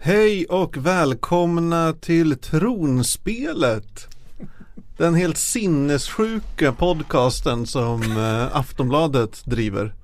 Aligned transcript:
Hej 0.00 0.46
och 0.46 0.76
välkomna 0.76 1.92
till 1.92 2.38
Tronspelet. 2.38 4.08
Den 4.96 5.14
helt 5.14 5.36
sinnessjuka 5.36 6.72
podcasten 6.72 7.66
som 7.66 8.02
eh, 8.02 8.56
Aftonbladet 8.56 9.44
driver. 9.44 9.94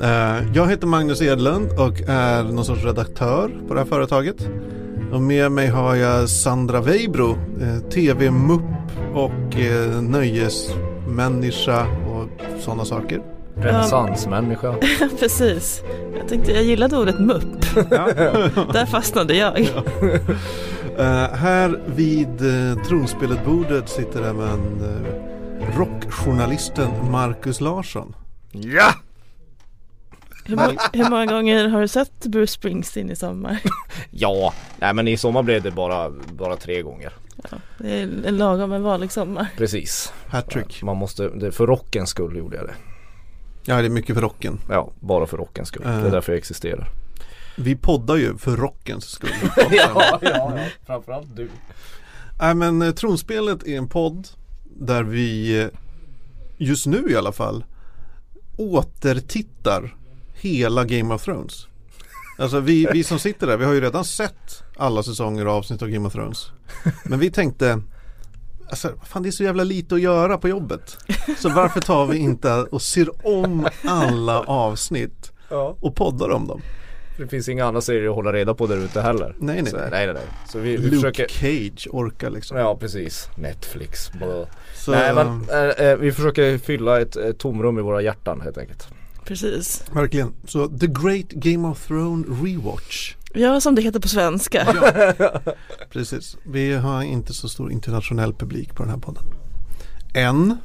Eh, 0.00 0.52
jag 0.54 0.68
heter 0.68 0.86
Magnus 0.86 1.22
Edlund 1.22 1.70
och 1.72 2.00
är 2.08 2.42
någon 2.42 2.64
sorts 2.64 2.84
redaktör 2.84 3.50
på 3.68 3.74
det 3.74 3.80
här 3.80 3.86
företaget. 3.86 4.48
Och 5.12 5.22
med 5.22 5.52
mig 5.52 5.68
har 5.68 5.94
jag 5.94 6.28
Sandra 6.28 6.80
Weibro, 6.80 7.38
eh, 7.60 7.90
tv-mupp 7.90 8.62
och 9.18 9.56
eh, 9.56 10.02
nöjesmänniska 10.02 11.86
och 11.86 12.28
sådana 12.60 12.84
saker. 12.84 13.22
Renässansmänniska. 13.54 14.74
Precis. 15.20 15.82
Jag 16.18 16.28
tänkte, 16.28 16.52
jag 16.52 16.62
gillade 16.62 16.96
ordet 16.96 17.18
mupp. 17.18 17.74
Där 18.72 18.86
fastnade 18.86 19.34
jag. 19.34 19.60
Eh, 20.98 21.34
här 21.34 21.80
vid 21.86 22.42
uh, 22.42 22.82
tronspelet-bordet 22.82 23.88
sitter 23.88 24.22
även 24.22 24.80
uh, 24.82 25.78
rockjournalisten 25.78 27.10
Marcus 27.10 27.60
Larsson. 27.60 28.14
Ja! 28.52 28.94
Hur, 30.44 30.56
många, 30.56 30.78
hur 30.92 31.10
många 31.10 31.26
gånger 31.26 31.68
har 31.68 31.80
du 31.80 31.88
sett 31.88 32.26
Bruce 32.26 32.52
Springsteen 32.52 33.10
i 33.10 33.16
sommar? 33.16 33.58
Ja, 34.10 34.54
nej 34.78 34.94
men 34.94 35.08
i 35.08 35.16
sommar 35.16 35.42
blev 35.42 35.62
det 35.62 35.70
bara, 35.70 36.10
bara 36.32 36.56
tre 36.56 36.82
gånger. 36.82 37.12
Ja, 37.50 37.58
det 37.78 37.90
är 37.90 38.02
en 38.24 38.36
lagom 38.38 38.72
en 38.72 38.82
vanlig 38.82 39.12
sommar. 39.12 39.46
Precis. 39.56 40.12
Hattrick. 40.26 40.82
Man 40.82 40.96
måste, 40.96 41.28
det, 41.28 41.52
för 41.52 41.66
rockens 41.66 42.10
skull 42.10 42.36
gjorde 42.36 42.56
jag 42.56 42.66
det. 42.66 42.74
Ja, 43.64 43.76
det 43.76 43.86
är 43.86 43.90
mycket 43.90 44.14
för 44.14 44.22
rocken. 44.22 44.58
Ja, 44.68 44.92
bara 45.00 45.26
för 45.26 45.36
rockens 45.36 45.68
skull. 45.68 45.82
Det 45.84 45.88
Eh. 45.90 46.04
är 46.04 46.10
därför 46.10 46.32
jag 46.32 46.38
existerar. 46.38 46.88
Vi 47.56 47.76
poddar 47.76 48.16
ju 48.16 48.36
för 48.38 48.56
rockens 48.56 49.04
skull. 49.04 49.30
ja, 49.70 50.18
ja, 50.22 50.58
framförallt 50.86 51.36
du. 51.36 51.48
Nej 52.40 52.54
men 52.54 52.82
eh, 52.82 52.90
Tronspelet 52.90 53.66
är 53.66 53.76
en 53.78 53.88
podd 53.88 54.28
där 54.64 55.02
vi 55.02 55.60
eh, 55.62 55.68
just 56.56 56.86
nu 56.86 57.10
i 57.10 57.16
alla 57.16 57.32
fall 57.32 57.64
återtittar 58.56 59.94
hela 60.34 60.84
Game 60.84 61.14
of 61.14 61.24
Thrones. 61.24 61.66
Alltså 62.38 62.60
vi, 62.60 62.88
vi 62.92 63.04
som 63.04 63.18
sitter 63.18 63.46
där, 63.46 63.56
vi 63.56 63.64
har 63.64 63.72
ju 63.72 63.80
redan 63.80 64.04
sett 64.04 64.62
alla 64.76 65.02
säsonger 65.02 65.46
och 65.46 65.52
avsnitt 65.52 65.82
av 65.82 65.88
Game 65.88 66.06
of 66.06 66.12
Thrones. 66.12 66.46
Men 67.04 67.18
vi 67.18 67.30
tänkte, 67.30 67.82
alltså 68.70 68.92
fan 69.06 69.22
det 69.22 69.28
är 69.28 69.30
så 69.30 69.44
jävla 69.44 69.64
lite 69.64 69.94
att 69.94 70.00
göra 70.00 70.38
på 70.38 70.48
jobbet. 70.48 70.98
Så 71.38 71.48
varför 71.48 71.80
tar 71.80 72.06
vi 72.06 72.18
inte 72.18 72.52
och 72.52 72.82
ser 72.82 73.26
om 73.26 73.68
alla 73.84 74.40
avsnitt 74.40 75.32
och 75.80 75.96
poddar 75.96 76.30
om 76.30 76.46
dem? 76.46 76.60
Det 77.18 77.28
finns 77.28 77.48
inga 77.48 77.64
andra 77.66 77.80
serier 77.80 78.08
att 78.08 78.14
hålla 78.14 78.32
reda 78.32 78.54
på 78.54 78.66
där 78.66 78.76
ute 78.76 79.00
heller. 79.00 79.34
Nej 79.38 79.62
nej 79.62 79.70
Så, 79.70 79.76
nej. 79.76 79.88
nej, 79.90 80.06
nej, 80.06 80.14
nej. 80.14 80.24
Så 80.48 80.58
vi, 80.58 80.76
vi 80.76 80.82
Luke 80.82 80.94
försöker 80.96 81.28
Cage 81.28 81.88
orkar 81.90 82.30
liksom. 82.30 82.56
Ja 82.56 82.76
precis, 82.76 83.28
Netflix. 83.36 84.10
Så, 84.74 84.90
Nej 84.90 85.14
men 85.14 85.44
eh, 85.78 85.96
vi 85.96 86.12
försöker 86.12 86.58
fylla 86.58 87.00
ett, 87.00 87.16
ett 87.16 87.38
tomrum 87.38 87.78
i 87.78 87.82
våra 87.82 88.02
hjärtan 88.02 88.40
helt 88.40 88.58
enkelt. 88.58 88.88
Precis. 89.28 89.84
Verkligen. 89.92 90.34
Så 90.44 90.68
The 90.68 90.86
Great 90.86 91.28
Game 91.28 91.68
of 91.68 91.86
Thrones 91.86 92.26
Rewatch. 92.42 93.14
Ja, 93.34 93.60
som 93.60 93.74
det 93.74 93.82
heter 93.82 94.00
på 94.00 94.08
svenska. 94.08 94.66
Precis. 95.90 96.36
Vi 96.42 96.72
har 96.72 97.02
inte 97.02 97.34
så 97.34 97.48
stor 97.48 97.72
internationell 97.72 98.34
publik 98.34 98.74
på 98.74 98.82
den 98.82 98.90
här 98.90 98.98
podden. 98.98 99.24
Än. 100.14 100.56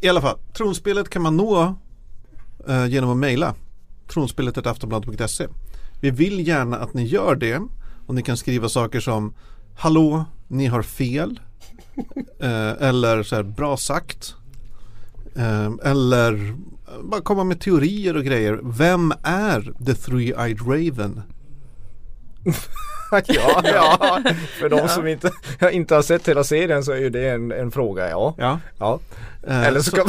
I 0.00 0.08
alla 0.08 0.20
fall, 0.20 0.38
tronspelet 0.52 1.10
kan 1.10 1.22
man 1.22 1.36
nå 1.36 1.74
eh, 2.68 2.86
genom 2.86 3.10
att 3.10 3.16
mejla. 3.16 3.54
Tronspelet.aftonbladet.se 4.08 5.46
Vi 6.00 6.10
vill 6.10 6.48
gärna 6.48 6.76
att 6.76 6.94
ni 6.94 7.04
gör 7.04 7.36
det. 7.36 7.62
Och 8.06 8.14
ni 8.14 8.22
kan 8.22 8.36
skriva 8.36 8.68
saker 8.68 9.00
som 9.00 9.34
Hallå, 9.76 10.24
ni 10.48 10.66
har 10.66 10.82
fel. 10.82 11.40
Eh, 12.40 12.88
eller 12.88 13.22
så 13.22 13.36
här, 13.36 13.42
bra 13.42 13.76
sagt. 13.76 14.34
Eh, 15.36 15.70
eller 15.84 16.54
bara 17.02 17.20
komma 17.20 17.44
med 17.44 17.60
teorier 17.60 18.16
och 18.16 18.24
grejer. 18.24 18.60
Vem 18.62 19.12
är 19.22 19.60
The 19.86 19.92
Three-Eyed 19.92 20.58
Raven? 20.66 21.22
ja, 23.10 23.60
ja, 23.64 24.20
för 24.60 24.68
de 24.68 24.88
som 24.88 25.06
inte, 25.06 25.30
inte 25.72 25.94
har 25.94 26.02
sett 26.02 26.28
hela 26.28 26.44
serien 26.44 26.84
så 26.84 26.92
är 26.92 26.96
ju 26.96 27.10
det 27.10 27.28
en, 27.30 27.52
en 27.52 27.70
fråga 27.70 28.10
ja. 28.10 28.34
Ja. 28.38 28.60
ja. 28.78 29.00
Eh, 29.46 29.66
Eller 29.66 29.80
så 29.80 29.96
man, 29.96 30.06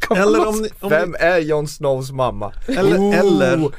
kan 0.00 0.18
man 0.18 0.18
Eller 0.28 0.46
om 0.48 0.62
ni- 0.62 0.70
om 0.80 0.90
Vem 0.90 1.10
ni- 1.10 1.16
är 1.20 1.38
Jon 1.38 1.68
Snows 1.68 2.10
mamma? 2.12 2.52
Eller, 2.66 2.98
Oh! 2.98 3.18
eller 3.18 3.70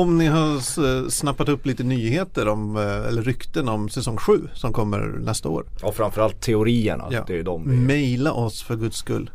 om 0.00 0.18
ni 0.18 0.26
har 0.26 0.56
s- 0.58 1.14
snappat 1.16 1.48
upp 1.48 1.66
lite 1.66 1.82
nyheter 1.82 2.48
om, 2.48 2.76
eh, 2.76 2.82
eller 3.08 3.22
rykten 3.22 3.68
om 3.68 3.88
säsong 3.88 4.16
7 4.16 4.48
som 4.54 4.72
kommer 4.72 4.98
nästa 5.00 5.48
år. 5.48 5.64
Och 5.82 5.94
framförallt 5.96 6.40
teorierna, 6.40 7.04
Ja. 7.10 7.24
det 7.26 7.38
är 7.38 7.42
de. 7.42 7.86
Maila 7.86 8.32
oss 8.32 8.62
för 8.62 8.76
guds 8.76 8.96
skull. 8.96 9.30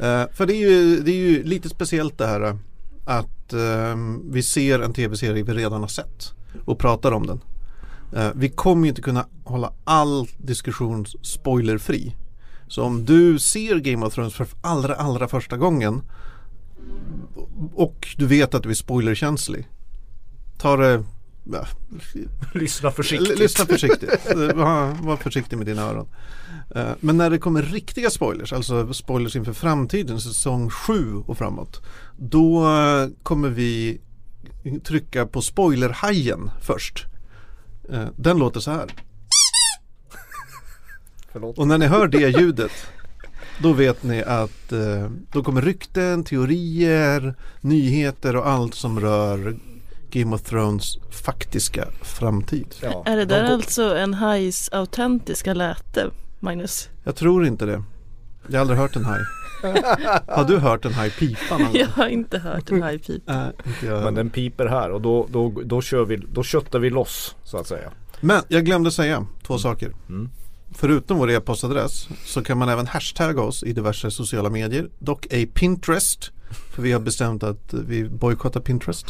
Eh, 0.00 0.24
för 0.32 0.46
det 0.46 0.54
är, 0.54 0.70
ju, 0.70 1.00
det 1.00 1.10
är 1.10 1.16
ju 1.16 1.42
lite 1.42 1.68
speciellt 1.68 2.18
det 2.18 2.26
här 2.26 2.40
eh, 2.40 2.56
att 3.04 3.52
eh, 3.52 3.96
vi 4.30 4.42
ser 4.42 4.80
en 4.80 4.92
tv-serie 4.92 5.42
vi 5.42 5.52
redan 5.52 5.80
har 5.80 5.88
sett 5.88 6.32
och 6.64 6.78
pratar 6.78 7.12
om 7.12 7.26
den. 7.26 7.40
Eh, 8.12 8.30
vi 8.34 8.48
kommer 8.48 8.82
ju 8.82 8.88
inte 8.88 9.02
kunna 9.02 9.26
hålla 9.44 9.72
all 9.84 10.28
diskussion 10.38 11.06
spoilerfri. 11.22 12.16
Så 12.68 12.82
om 12.82 13.04
du 13.04 13.38
ser 13.38 13.76
Game 13.76 14.06
of 14.06 14.14
Thrones 14.14 14.34
för 14.34 14.46
allra, 14.60 14.94
allra 14.94 15.28
första 15.28 15.56
gången 15.56 16.02
och 17.74 18.08
du 18.16 18.26
vet 18.26 18.54
att 18.54 18.62
du 18.62 18.70
är 18.70 18.74
spoilerkänslig. 18.74 19.68
Ta 20.58 20.76
det, 20.76 21.04
ja, 21.44 21.66
Lyssna 22.54 22.90
försiktigt. 22.90 23.38
Lyssna 23.38 23.66
försiktigt. 23.66 24.34
Var, 24.34 25.06
var 25.06 25.16
försiktig 25.16 25.56
med 25.56 25.66
dina 25.66 25.82
öron. 25.82 26.08
Eh, 26.74 26.90
Men 27.00 27.16
när 27.16 27.30
det 27.30 27.38
kommer 27.38 27.62
riktiga 27.62 28.10
spoilers, 28.10 28.52
alltså 28.52 28.92
spoilers 28.92 29.36
inför 29.36 29.52
framtiden, 29.52 30.20
säsong 30.20 30.70
7 30.70 31.16
och 31.26 31.38
framåt. 31.38 31.82
Då 32.18 32.64
eh, 32.68 33.08
kommer 33.22 33.48
vi 33.48 34.00
trycka 34.84 35.26
på 35.26 35.42
spoilerhajen 35.42 36.50
först. 36.62 37.04
Eh, 37.92 38.06
Den 38.16 38.38
låter 38.38 38.60
så 38.60 38.70
här. 38.70 38.86
Förlåt. 41.32 41.58
Och 41.58 41.68
när 41.68 41.78
ni 41.78 41.86
hör 41.86 42.08
det 42.08 42.28
ljudet 42.40 42.72
då 43.62 43.72
vet 43.72 44.02
ni 44.02 44.22
att 44.22 44.72
då 45.32 45.42
kommer 45.44 45.62
rykten, 45.62 46.24
teorier, 46.24 47.34
nyheter 47.60 48.36
och 48.36 48.48
allt 48.48 48.74
som 48.74 49.00
rör 49.00 49.56
Game 50.10 50.34
of 50.34 50.42
Thrones 50.42 50.98
faktiska 51.10 51.88
framtid. 52.02 52.74
Ja, 52.82 53.02
Är 53.06 53.16
det 53.16 53.24
de 53.24 53.34
där 53.34 53.46
går- 53.46 53.54
alltså 53.54 53.96
en 53.96 54.14
hajs 54.14 54.68
autentiska 54.72 55.54
läte, 55.54 56.10
Magnus? 56.40 56.88
Jag 57.04 57.16
tror 57.16 57.46
inte 57.46 57.66
det. 57.66 57.82
Jag 58.46 58.54
har 58.54 58.60
aldrig 58.60 58.78
hört 58.78 58.96
en 58.96 59.04
haj. 59.04 59.20
Har 60.28 60.44
du 60.44 60.58
hört 60.58 60.84
en 60.84 60.92
haj 60.92 61.10
pipa 61.10 61.58
någon? 61.58 61.74
Jag 61.74 61.86
har 61.86 62.08
inte 62.08 62.38
hört 62.38 62.70
en. 62.70 62.78
Nej, 62.78 62.94
inte 62.94 63.20
jag. 63.86 64.04
Men 64.04 64.14
den 64.14 64.30
piper 64.30 64.66
här 64.66 64.90
och 64.90 65.00
då, 65.00 65.26
då, 65.30 65.62
då 65.64 65.82
kör 65.82 66.04
vi, 66.04 66.16
då 66.16 66.42
köttar 66.42 66.78
vi 66.78 66.90
loss 66.90 67.36
så 67.44 67.56
att 67.56 67.66
säga. 67.66 67.90
Men 68.20 68.42
jag 68.48 68.64
glömde 68.64 68.90
säga 68.90 69.26
två 69.42 69.58
saker. 69.58 69.92
Mm. 70.08 70.30
Förutom 70.74 71.18
vår 71.18 71.30
e-postadress 71.30 72.08
så 72.24 72.42
kan 72.42 72.58
man 72.58 72.68
även 72.68 72.86
hashtagga 72.86 73.42
oss 73.42 73.62
i 73.62 73.72
diverse 73.72 74.10
sociala 74.10 74.50
medier. 74.50 74.88
Dock 74.98 75.26
ej 75.30 75.46
Pinterest. 75.46 76.30
För 76.70 76.82
vi 76.82 76.92
har 76.92 77.00
bestämt 77.00 77.42
att 77.42 77.74
vi 77.74 78.08
bojkottar 78.08 78.60
Pinterest. 78.60 79.06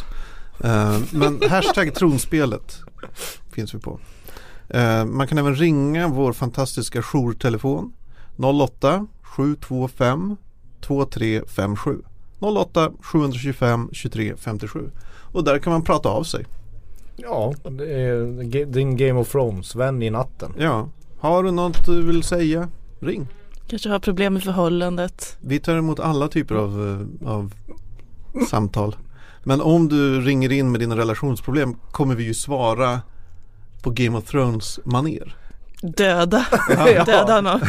Eh, 0.63 0.99
men 1.11 1.41
hashtag 1.49 1.93
tronspelet 1.93 2.79
finns 3.51 3.75
vi 3.75 3.79
på. 3.79 3.99
Eh, 4.73 5.05
man 5.05 5.27
kan 5.27 5.37
även 5.37 5.55
ringa 5.55 6.07
vår 6.07 6.33
fantastiska 6.33 7.01
jourtelefon 7.01 7.93
08 8.37 9.07
725 9.21 10.35
2357 10.81 12.01
08 12.39 12.91
725 13.01 13.89
23 13.91 14.33
57 14.37 14.89
och 15.33 15.43
där 15.43 15.59
kan 15.59 15.73
man 15.73 15.81
prata 15.83 16.09
av 16.09 16.23
sig. 16.23 16.45
Ja, 17.15 17.53
det 17.71 17.93
är 17.93 18.43
ge- 18.43 18.65
din 18.65 18.97
Game 18.97 19.19
of 19.19 19.31
Thrones-vän 19.31 20.03
i 20.03 20.09
natten. 20.09 20.53
Ja, 20.57 20.89
har 21.19 21.43
du 21.43 21.51
något 21.51 21.85
du 21.85 22.01
vill 22.01 22.23
säga? 22.23 22.67
Ring. 22.99 23.27
Kanske 23.67 23.89
har 23.89 23.99
problem 23.99 24.33
med 24.33 24.43
förhållandet. 24.43 25.37
Vi 25.41 25.59
tar 25.59 25.75
emot 25.75 25.99
alla 25.99 26.27
typer 26.27 26.55
av, 26.55 26.99
eh, 27.21 27.29
av 27.29 27.53
samtal. 28.49 28.95
Men 29.43 29.61
om 29.61 29.87
du 29.87 30.21
ringer 30.21 30.51
in 30.51 30.71
med 30.71 30.79
dina 30.81 30.97
relationsproblem 30.97 31.73
kommer 31.91 32.15
vi 32.15 32.23
ju 32.23 32.33
svara 32.33 33.01
på 33.81 33.89
Game 33.89 34.17
of 34.17 34.25
Thrones 34.25 34.79
maner. 34.85 35.35
Döda. 35.81 36.45
Ja. 36.69 37.03
Döda 37.03 37.35
honom. 37.35 37.61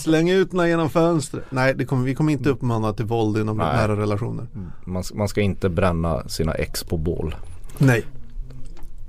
Släng 0.00 0.30
ut 0.30 0.50
den 0.50 0.68
genom 0.68 0.90
fönstret. 0.90 1.44
Nej, 1.50 1.74
det 1.74 1.84
kommer, 1.84 2.04
vi 2.04 2.14
kommer 2.14 2.32
inte 2.32 2.48
uppmana 2.50 2.92
till 2.92 3.04
våld 3.04 3.38
inom 3.38 3.56
Nej. 3.56 3.76
nära 3.76 3.96
relationer. 3.96 4.46
Man, 4.84 5.02
man 5.14 5.28
ska 5.28 5.40
inte 5.40 5.68
bränna 5.68 6.28
sina 6.28 6.54
ex 6.54 6.84
på 6.84 6.96
bål 6.96 7.34
Nej, 7.78 8.04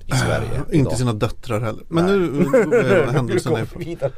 i 0.06 0.12
Sverige 0.12 0.50
Äh, 0.72 0.80
inte 0.80 0.96
sina 0.96 1.14
döttrar 1.14 1.60
heller. 1.62 1.84
Men 1.88 2.06
Nej. 2.06 2.20
nu 2.20 2.78
är 2.78 3.08
händelserna 3.12 3.56
Nu 3.56 3.62
är 3.62 3.66
går 3.66 3.80
vi 3.80 3.86
vidare. 3.86 4.12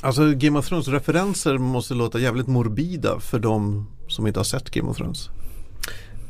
Alltså 0.00 0.32
Game 0.34 0.58
of 0.58 0.68
Thrones 0.68 0.88
referenser 0.88 1.58
måste 1.58 1.94
låta 1.94 2.18
jävligt 2.18 2.46
morbida 2.46 3.20
för 3.20 3.38
de 3.38 3.86
som 4.08 4.26
inte 4.26 4.38
har 4.38 4.44
sett 4.44 4.70
Game 4.70 4.88
of 4.90 4.96
Thrones. 4.96 5.30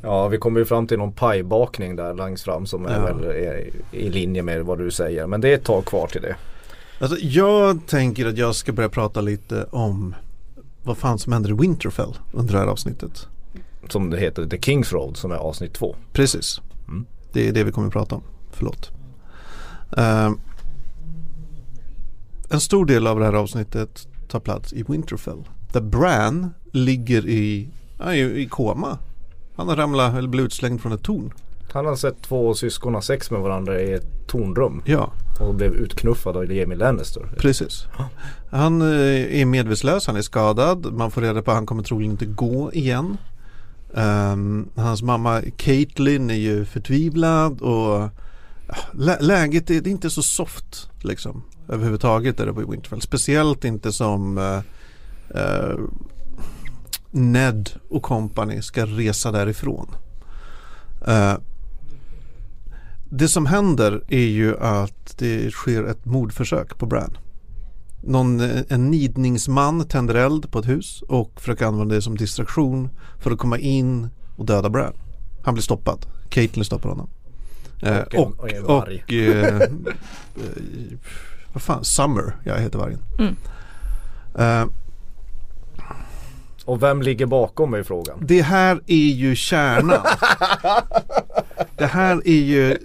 Ja, 0.05 0.29
vi 0.29 0.39
kommer 0.39 0.61
ju 0.61 0.67
fram 0.67 0.87
till 0.87 0.99
någon 0.99 1.13
pajbakning 1.13 1.97
där 1.97 2.15
längst 2.15 2.45
fram 2.45 2.67
som 2.67 2.87
är 2.87 2.95
Ja. 2.95 3.15
väl 3.15 3.25
är 3.25 3.71
i 3.93 4.09
linje 4.11 4.43
med 4.43 4.65
vad 4.65 4.79
du 4.79 4.91
säger. 4.91 5.27
Men 5.27 5.41
det 5.41 5.49
är 5.49 5.55
ett 5.55 5.65
tag 5.65 5.85
kvar 5.85 6.07
till 6.07 6.23
det. 6.23 6.37
Alltså 6.99 7.17
jag 7.21 7.87
tänker 7.87 8.27
att 8.27 8.39
jag 8.39 8.55
ska 8.55 8.73
börja 8.73 8.89
prata 8.89 9.21
lite 9.21 9.67
om 9.71 10.15
vad 10.83 10.99
fan 10.99 11.19
som 11.19 11.33
händer 11.33 11.51
i 11.51 11.53
Winterfell 11.53 12.15
under 12.33 12.53
det 12.53 12.59
här 12.59 12.67
avsnittet. 12.67 13.27
Som 13.89 14.11
det 14.11 14.19
heter, 14.19 14.47
The 14.47 14.61
Kings 14.61 14.93
Road 14.93 15.17
som 15.17 15.31
är 15.33 15.37
avsnitt 15.37 15.73
två. 15.75 15.97
Precis. 16.13 16.61
Mm. 16.89 17.07
Det 17.33 17.49
är 17.49 17.53
det 17.53 17.65
vi 17.65 17.73
kommer 17.73 17.87
att 17.87 17.93
prata 17.93 18.15
om. 18.15 18.23
Förlåt. 18.53 18.91
Eh, 19.97 20.31
en 22.51 22.61
stor 22.61 22.87
del 22.87 23.07
av 23.07 23.19
det 23.19 23.25
här 23.25 23.33
avsnittet 23.33 24.09
tar 24.29 24.41
plats 24.41 24.73
i 24.73 24.85
Winterfell. 24.89 25.49
Där 25.73 25.81
Bran 25.81 26.51
ligger 26.73 27.27
i, 27.27 27.69
ja, 27.99 28.15
i, 28.15 28.43
i 28.43 28.47
koma. 28.49 28.99
Han 29.57 29.69
har 29.69 29.77
ramlat 29.77 30.15
eller 30.15 30.29
blivit 30.29 30.47
utslängd 30.47 30.81
från 30.81 30.93
ett 30.93 31.03
torn. 31.03 31.33
Han 31.73 31.87
har 31.87 31.97
sett 31.97 32.23
två 32.23 32.55
syskon 32.55 32.95
ha 32.95 33.03
sex 33.03 33.31
med 33.31 33.41
varandra 33.41 33.81
i 33.81 33.93
ett 33.93 34.27
tornrum 34.27 34.83
Ja, 34.85 35.13
och 35.41 35.55
blev 35.55 35.75
utknuffad 35.75 36.37
av 36.37 36.53
Jamie 36.53 36.79
Lannister. 36.79 37.29
precis. 37.39 37.87
Han 38.51 38.83
eh, 38.83 39.41
är 39.41 39.45
medvetslös, 39.45 40.07
han 40.07 40.17
är 40.17 40.23
skadad. 40.23 40.93
Man 40.93 41.11
får 41.11 41.21
reda 41.21 41.43
på 41.43 41.51
att 41.51 41.57
han 41.57 41.67
kommer 41.67 41.83
troligen 41.83 42.11
inte 42.13 42.27
gå 42.27 42.73
igen. 42.73 43.17
Ehm, 43.95 44.69
hans 44.77 45.03
mamma 45.03 45.43
Caitlyn 45.57 46.31
är 46.31 46.35
ju 46.35 46.65
förtvivlad 46.65 47.61
och 47.61 48.09
lä- 48.93 49.21
läget 49.21 49.71
är, 49.71 49.75
är 49.75 49.89
inte 49.89 50.11
så 50.11 50.23
soft 50.23 50.91
liksom 51.03 51.43
överhuvudtaget 51.69 52.37
där 52.37 52.47
uppe 52.47 52.61
i 52.61 52.65
Winterfell. 52.65 53.01
Speciellt 53.01 53.65
inte 53.65 53.93
som 53.93 54.39
eh, 54.39 54.59
eh, 55.41 55.79
Ned 57.15 57.71
och 57.91 58.03
company 58.03 58.63
ska 58.63 58.87
resa 58.87 59.33
därifrån. 59.33 59.91
Eh, 61.07 61.35
det 63.11 63.29
som 63.29 63.47
händer 63.47 64.03
är 64.09 64.27
ju 64.27 64.59
att 64.59 65.19
det 65.19 65.51
sker 65.51 65.85
ett 65.85 66.05
mordförsök 66.05 66.79
på 66.79 66.87
Bran. 66.87 67.17
Någon, 68.03 68.41
eh, 68.41 68.63
en 68.69 68.91
nidningsman 68.91 69.85
tänder 69.89 70.15
eld 70.15 70.51
på 70.51 70.59
ett 70.59 70.69
hus 70.69 71.03
och 71.09 71.41
försöker 71.41 71.67
använda 71.67 71.95
det 71.95 72.03
som 72.03 72.17
distraktion 72.17 72.89
för 73.19 73.31
att 73.31 73.39
komma 73.39 73.59
in 73.59 74.09
och 74.37 74.47
döda 74.47 74.71
Bran. 74.71 74.93
Han 75.45 75.55
blir 75.55 75.63
stoppad. 75.63 76.07
Caitlyn 76.29 76.65
stoppar 76.65 76.89
honom. 76.89 77.09
Eh, 77.83 77.99
Och 77.99 78.15
en- 78.15 78.65
och, 78.65 78.71
och 78.71 78.83
och, 78.83 79.13
eh, 79.13 79.57
eh, 79.61 79.69
vad 81.53 81.63
fan, 81.63 81.85
Summer, 81.85 82.37
jag 82.45 82.59
heter 82.61 82.79
vargen. 82.79 83.01
Mm. 83.19 83.37
Eh, 84.39 84.67
Och 86.65 86.83
vem 86.83 87.03
ligger 87.03 87.27
bakom 87.27 87.75
är 87.75 87.83
frågan. 87.83 88.19
det 88.21 88.43
här 88.43 88.81
är 88.87 88.97
ju 89.13 89.35
kärnan. 89.37 90.01
det 91.77 91.87
här 91.87 92.23
är 92.25 92.41
ju, 92.43 92.79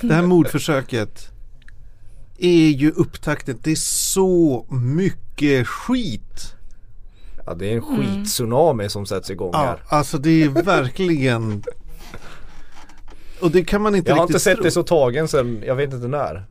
det 0.00 0.14
här 0.14 0.22
mordförsöket 0.22 1.28
är 2.38 2.68
ju 2.68 2.90
upptakten. 2.90 3.58
Det 3.62 3.70
är 3.70 3.76
så 3.76 4.66
mycket 4.70 5.68
skit. 5.68 6.54
Ja 7.46 7.54
det 7.54 7.66
är 7.72 7.76
en 7.76 7.82
Mm. 7.84 7.96
skit-tsunami 7.96 8.88
som 8.88 9.06
sätts 9.06 9.30
igång 9.30 9.50
Ja, 9.52 9.58
här. 9.58 9.82
alltså 9.88 10.18
det 10.18 10.42
är 10.42 10.48
verkligen 10.48 11.62
Och 13.40 13.50
det 13.50 13.64
kan 13.64 13.82
man 13.82 13.94
inte 13.94 14.10
Jag 14.10 14.16
har 14.16 14.22
inte 14.22 14.40
sett 14.40 14.54
tro. 14.56 14.64
det 14.64 14.70
så 14.70 14.82
tagen 14.82 15.28
sen, 15.28 15.62
jag 15.66 15.74
vet 15.74 15.92
inte 15.92 16.08
när. 16.08 16.44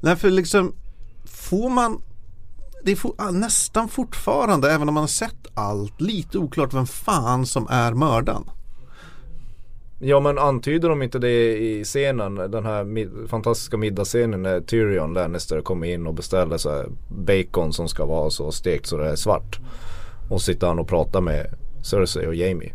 Nej 0.00 0.16
för 0.16 0.30
liksom 0.30 0.74
Får 1.24 1.68
man 1.70 2.02
Det 2.84 2.92
är 2.92 2.96
for, 2.96 3.32
nästan 3.32 3.88
fortfarande 3.88 4.70
även 4.72 4.88
om 4.88 4.94
man 4.94 5.02
har 5.02 5.08
sett 5.08 5.46
allt 5.54 6.00
lite 6.00 6.38
oklart 6.38 6.74
vem 6.74 6.86
fan 6.86 7.46
som 7.46 7.66
är 7.70 7.92
mördaren. 7.94 8.44
Ja 10.04 10.20
men 10.20 10.38
antyder 10.38 10.88
de 10.88 11.02
inte 11.02 11.18
det 11.18 11.56
i 11.58 11.84
scenen, 11.84 12.34
den 12.34 12.64
här 12.64 12.84
mid- 12.84 13.28
fantastiska 13.28 13.76
middagsscenen 13.76 14.42
när 14.42 14.60
Tyrion 14.60 15.14
Lannister 15.14 15.60
kommer 15.60 15.86
in 15.86 16.06
och 16.06 16.14
beställer 16.14 16.56
så 16.56 16.84
bacon 17.08 17.72
som 17.72 17.88
ska 17.88 18.06
vara 18.06 18.30
så 18.30 18.52
stekt 18.52 18.86
så 18.86 18.96
det 18.96 19.08
är 19.10 19.16
svart. 19.16 19.58
Och 20.30 20.42
sitter 20.42 20.66
han 20.66 20.78
och 20.78 20.88
pratar 20.88 21.20
med 21.20 21.46
Cersei 21.82 22.26
och 22.26 22.34
Jamie. 22.34 22.72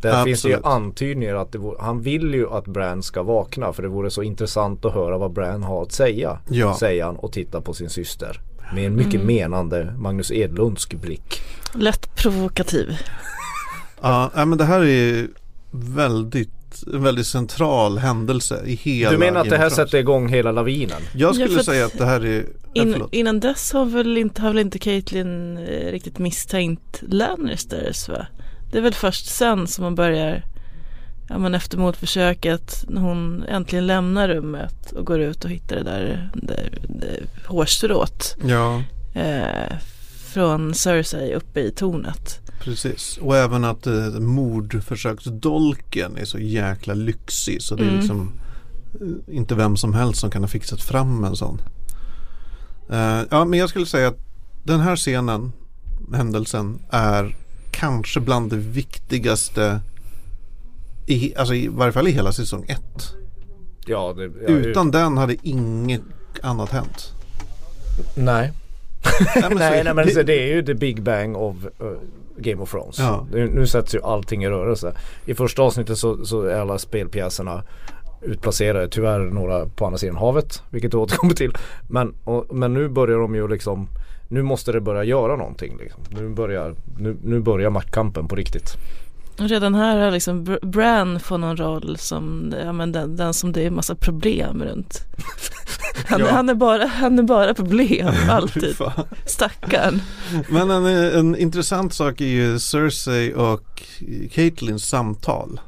Där 0.00 0.24
finns 0.24 0.42
det 0.42 0.48
ju 0.48 0.54
Absolut. 0.54 0.74
antydningar 0.76 1.34
att 1.34 1.54
vore, 1.54 1.76
han 1.80 2.00
vill 2.02 2.34
ju 2.34 2.50
att 2.50 2.66
Bran 2.66 3.02
ska 3.02 3.22
vakna 3.22 3.72
för 3.72 3.82
det 3.82 3.88
vore 3.88 4.10
så 4.10 4.22
intressant 4.22 4.84
att 4.84 4.94
höra 4.94 5.18
vad 5.18 5.32
Bran 5.32 5.62
har 5.62 5.82
att 5.82 5.92
säga. 5.92 6.38
Ja. 6.48 6.74
Säger 6.74 7.04
han 7.04 7.16
och 7.16 7.32
tittar 7.32 7.60
på 7.60 7.74
sin 7.74 7.90
syster. 7.90 8.40
Med 8.74 8.86
en 8.86 8.96
mycket 8.96 9.20
menande 9.24 9.94
Magnus 9.98 10.30
Edlundsk 10.30 10.94
blick. 10.94 11.40
Lätt 11.74 12.14
provokativ. 12.16 12.96
Ja, 14.02 14.30
men 14.34 14.58
det 14.58 14.64
här 14.64 14.84
är 14.84 15.28
väldigt 15.70 16.50
en 16.92 17.02
väldigt 17.02 17.26
central 17.26 17.98
händelse 17.98 18.62
i 18.66 18.74
hela 18.74 19.10
Du 19.10 19.18
menar 19.18 19.40
att 19.40 19.50
det 19.50 19.56
här 19.56 19.70
sätter 19.70 19.98
igång 19.98 20.28
hela 20.28 20.52
lavinen? 20.52 21.00
Jag 21.14 21.28
Ja, 21.30 21.32
skulle 21.46 21.58
att- 21.60 21.64
säga 21.66 21.86
att 21.86 21.98
det 21.98 22.04
här 22.04 22.24
är 22.26 22.46
ja, 22.72 22.82
In, 22.82 22.92
förlåt. 22.92 23.14
innan 23.14 23.40
dess 23.40 23.72
har 23.72 23.84
väl 23.84 24.16
inte, 24.16 24.42
har 24.42 24.48
väl 24.48 24.58
inte 24.58 24.78
Caitlyn 24.78 25.56
eh, 25.58 25.90
riktigt 25.92 26.18
misstänkt 26.18 27.02
Lannisters 27.08 28.08
va? 28.08 28.26
Det 28.72 28.78
är 28.78 28.82
väl 28.82 28.94
först 28.94 29.26
sen 29.26 29.66
som 29.66 29.84
man 29.84 29.94
börjar 29.94 30.42
Ja 31.28 31.38
men 31.38 31.54
efter 31.54 31.78
mordförsöket 31.78 32.84
när 32.88 33.00
hon 33.00 33.42
äntligen 33.48 33.86
lämnar 33.86 34.28
rummet 34.28 34.92
och 34.92 35.06
går 35.06 35.20
ut 35.20 35.44
och 35.44 35.50
hittar 35.50 35.76
det 35.76 35.82
där, 35.82 36.30
det, 36.34 36.68
det 36.88 37.20
hårstrået 37.46 38.36
Ja, 38.46 38.82
eh, 39.14 39.76
från 40.32 40.74
Cersei 40.74 41.34
uppe 41.34 41.60
i 41.60 41.70
tornet. 41.70 42.40
precis. 42.60 43.18
Och 43.22 43.36
även 43.36 43.64
att 43.64 43.86
eh, 43.86 44.10
mordförsöksdolken 44.20 46.16
är 46.16 46.24
så 46.24 46.38
jäkla 46.38 46.94
lyxig 46.94 47.62
så 47.62 47.74
det 47.74 47.82
är 47.82 47.88
Mm. 47.88 48.00
liksom 48.00 48.32
eh, 49.00 49.36
inte 49.36 49.54
vem 49.54 49.76
som 49.76 49.94
helst 49.94 50.20
som 50.20 50.30
kan 50.30 50.42
ha 50.42 50.48
fixat 50.48 50.82
fram 50.82 51.24
en 51.24 51.36
sån. 51.36 51.60
Eh, 52.90 53.20
ja, 53.30 53.44
men 53.44 53.58
jag 53.58 53.68
skulle 53.68 53.86
säga 53.86 54.08
att 54.08 54.18
den 54.64 54.80
här 54.80 54.96
scenen, 54.96 55.52
händelsen, 56.14 56.78
är 56.90 57.36
kanske 57.70 58.20
bland 58.20 58.50
det 58.50 58.56
viktigaste 58.56 59.80
i, 61.08 61.34
alltså 61.36 61.54
i 61.54 61.68
varje 61.68 61.92
fall 61.92 62.08
i 62.08 62.10
hela 62.10 62.32
säsong 62.32 62.64
ett. 62.68 63.14
Ja, 63.86 64.12
det, 64.16 64.22
ja, 64.22 64.48
Utan 64.48 64.90
den 64.90 65.16
hade 65.18 65.36
inget 65.42 66.02
annat 66.42 66.70
hänt. 66.70 67.12
Nej. 68.14 68.52
Nej, 69.34 69.42
men 69.42 69.50
så- 69.50 69.58
nej, 69.58 69.84
nej 69.84 69.94
men 69.94 70.10
så 70.10 70.22
det 70.22 70.50
är 70.50 70.54
ju 70.54 70.62
the 70.62 70.74
big 70.74 71.02
bang 71.02 71.36
of 71.36 71.56
uh, 71.64 71.92
Game 72.36 72.62
of 72.62 72.70
Thrones. 72.70 72.98
Ja. 72.98 73.26
Nu, 73.32 73.48
nu 73.50 73.66
sätts 73.66 73.94
ju 73.94 74.02
allting 74.02 74.44
i 74.44 74.48
rörelse. 74.48 74.92
I 75.26 75.34
första 75.34 75.62
avsnittet 75.62 75.98
så, 75.98 76.24
så 76.24 76.42
är 76.42 76.60
alla 76.60 76.78
spelpjäserna 76.78 77.62
utplacerade. 78.22 78.88
Tyvärr 78.88 79.18
några 79.20 79.66
på 79.66 79.86
andra 79.86 79.98
sidan 79.98 80.16
havet. 80.16 80.62
Vilket 80.70 80.92
jag 80.92 81.02
återkommer 81.02 81.34
till. 81.34 81.52
Men, 81.88 82.14
och, 82.24 82.54
men 82.56 82.74
nu 82.74 82.88
börjar 82.88 83.18
de 83.18 83.34
ju 83.34 83.48
liksom 83.48 83.88
Nu 84.28 84.42
måste 84.42 84.72
det 84.72 84.80
börja 84.80 85.04
göra 85.04 85.36
någonting. 85.36 85.76
Liksom. 85.80 86.02
Nu, 86.08 86.28
börjar, 86.28 86.74
nu, 86.98 87.16
nu 87.24 87.40
börjar 87.40 87.70
maktkampen 87.70 88.28
på 88.28 88.36
riktigt. 88.36 88.76
Redan 89.38 89.74
här 89.74 89.98
har 89.98 90.10
liksom 90.10 90.44
Br- 90.44 90.66
Bran 90.66 91.20
får 91.20 91.38
någon 91.38 91.56
roll 91.56 91.96
som 91.98 92.54
ja, 92.64 92.72
men 92.72 92.92
den, 92.92 93.16
den 93.16 93.34
som 93.34 93.52
det 93.52 93.66
är 93.66 93.70
massa 93.70 93.94
problem 93.94 94.62
runt. 94.64 95.02
Han, 96.06 96.20
Ja. 96.20 96.26
han, 96.30 96.48
är, 96.48 96.54
bara, 96.54 96.86
han 96.86 97.18
är 97.18 97.22
bara 97.22 97.54
problem 97.54 98.08
alltid. 98.30 98.76
Stackarn. 99.26 100.02
Men 100.48 100.70
en, 100.70 100.86
en 100.86 101.36
intressant 101.36 101.94
sak 101.94 102.20
är 102.20 102.24
ju 102.26 102.58
Cersei 102.58 103.34
och 103.34 103.82
Caitlins 104.32 104.88
samtal. 104.88 105.60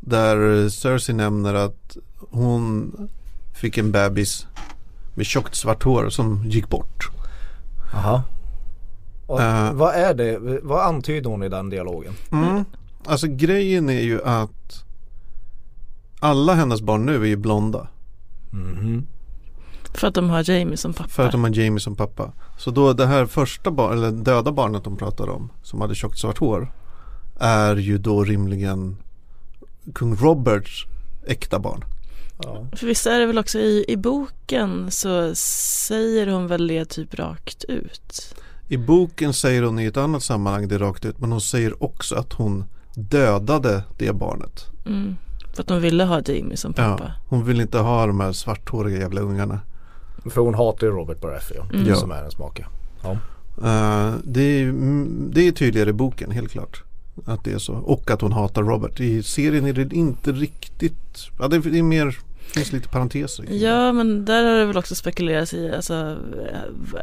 Där 0.00 0.68
Cersei 0.68 1.14
nämner 1.14 1.54
att 1.54 1.96
hon 2.30 2.92
fick 3.54 3.78
en 3.78 3.92
bebis 3.92 4.46
med 5.14 5.26
tjockt 5.26 5.54
svart 5.54 5.82
hår 5.82 6.08
som 6.10 6.44
gick 6.46 6.68
bort. 6.68 7.08
Aha. 7.94 8.22
Och, 9.26 9.42
Eh. 9.42 9.72
vad 9.72 9.94
är 9.94 10.14
det? 10.14 10.38
Vad 10.62 10.86
antyder 10.86 11.30
hon 11.30 11.42
i 11.42 11.48
den 11.48 11.70
dialogen? 11.70 12.12
Mm. 12.32 12.64
Alltså 13.04 13.26
grejen 13.26 13.90
är 13.90 14.00
ju 14.00 14.22
att 14.24 14.84
alla 16.20 16.54
hennes 16.54 16.80
barn 16.80 17.06
nu 17.06 17.22
är 17.22 17.26
ju 17.26 17.36
blonda. 17.36 17.88
Mhm. 18.50 19.06
För 19.94 20.08
att 20.08 20.14
de 20.14 20.30
har 20.30 20.50
Jamie 20.50 20.76
som 20.76 20.92
pappa. 20.92 21.08
För 21.08 21.26
att 21.26 21.32
de 21.32 21.44
har 21.44 21.50
Jamie 21.50 21.80
som 21.80 21.96
pappa. 21.96 22.32
Så 22.58 22.70
då 22.70 22.92
det 22.92 23.06
här 23.06 23.26
första 23.26 23.70
barn, 23.70 23.92
eller 23.92 24.10
döda 24.10 24.52
barnet 24.52 24.84
de 24.84 24.96
pratar 24.96 25.28
om 25.28 25.50
som 25.62 25.80
hade 25.80 25.94
tjockt 25.94 26.18
svart 26.18 26.38
hår 26.38 26.72
är 27.40 27.76
ju 27.76 27.98
då 27.98 28.24
rimligen 28.24 28.96
kung 29.94 30.16
Roberts 30.16 30.86
äkta 31.26 31.58
barn. 31.58 31.84
Ja. 32.42 32.66
För 32.76 32.86
visst 32.86 33.06
är 33.06 33.20
det 33.20 33.26
väl 33.26 33.38
också 33.38 33.58
i, 33.58 33.84
i 33.88 33.96
boken 33.96 34.90
så 34.90 35.34
säger 35.34 36.26
hon 36.26 36.46
väl 36.46 36.66
det 36.66 36.84
typ 36.84 37.14
rakt 37.14 37.64
ut. 37.64 38.34
I 38.68 38.76
boken 38.76 39.32
säger 39.32 39.62
hon 39.62 39.78
i 39.78 39.84
ett 39.84 39.96
annat 39.96 40.22
sammanhang 40.22 40.68
det 40.68 40.78
rakt 40.78 41.04
ut 41.04 41.18
men 41.18 41.32
hon 41.32 41.40
säger 41.40 41.82
också 41.82 42.14
att 42.14 42.32
hon 42.32 42.64
dödade 42.98 43.82
det 43.96 44.12
barnet. 44.12 44.66
Mm. 44.86 45.16
För 45.54 45.62
att 45.62 45.68
de 45.68 45.80
ville 45.80 46.04
ha 46.04 46.22
Jamie 46.26 46.56
som 46.56 46.72
pappa. 46.72 47.04
Ja, 47.04 47.12
hon 47.28 47.44
vill 47.44 47.60
inte 47.60 47.78
ha 47.78 48.06
de 48.06 48.20
här 48.20 48.32
svarthåriga 48.32 48.98
jävla 48.98 49.20
ungarna. 49.20 49.60
För 50.26 50.40
hon 50.40 50.54
hatar 50.54 50.86
ju 50.86 50.92
Robert 50.92 51.20
Baratheon 51.20 51.70
Mm. 51.74 51.86
Ja. 51.86 51.96
som 51.96 52.10
är 52.10 52.16
hennes 52.16 52.38
make. 52.38 52.66
Uh, 53.62 54.14
det, 54.24 54.40
är, 54.42 54.62
mm, 54.68 55.30
det 55.34 55.48
är 55.48 55.52
tydligare 55.52 55.90
i 55.90 55.92
boken 55.92 56.30
helt 56.30 56.50
klart. 56.50 56.82
Att 57.24 57.44
det 57.44 57.52
är 57.52 57.58
så. 57.58 57.74
Och 57.74 58.10
att 58.10 58.20
hon 58.20 58.32
hatar 58.32 58.62
Robert. 58.62 59.00
I 59.00 59.22
serien 59.22 59.66
är 59.66 59.72
det 59.72 59.92
inte 59.94 60.32
riktigt. 60.32 61.28
Ja, 61.38 61.48
det 61.48 61.56
är 61.56 61.82
mer 61.82 62.18
finns 62.54 62.72
lite 62.72 62.88
parenteser. 62.88 63.44
Ja 63.50 63.92
men 63.92 64.24
där 64.24 64.44
har 64.44 64.54
det 64.54 64.64
väl 64.64 64.76
också 64.76 64.94
spekulerats 64.94 65.54
i, 65.54 65.72
alltså 65.74 66.16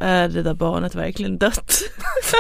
är 0.02 0.28
det 0.28 0.44
där 0.44 0.54
barnet 0.54 0.96
verkligen 0.96 1.38
dött? 1.38 1.74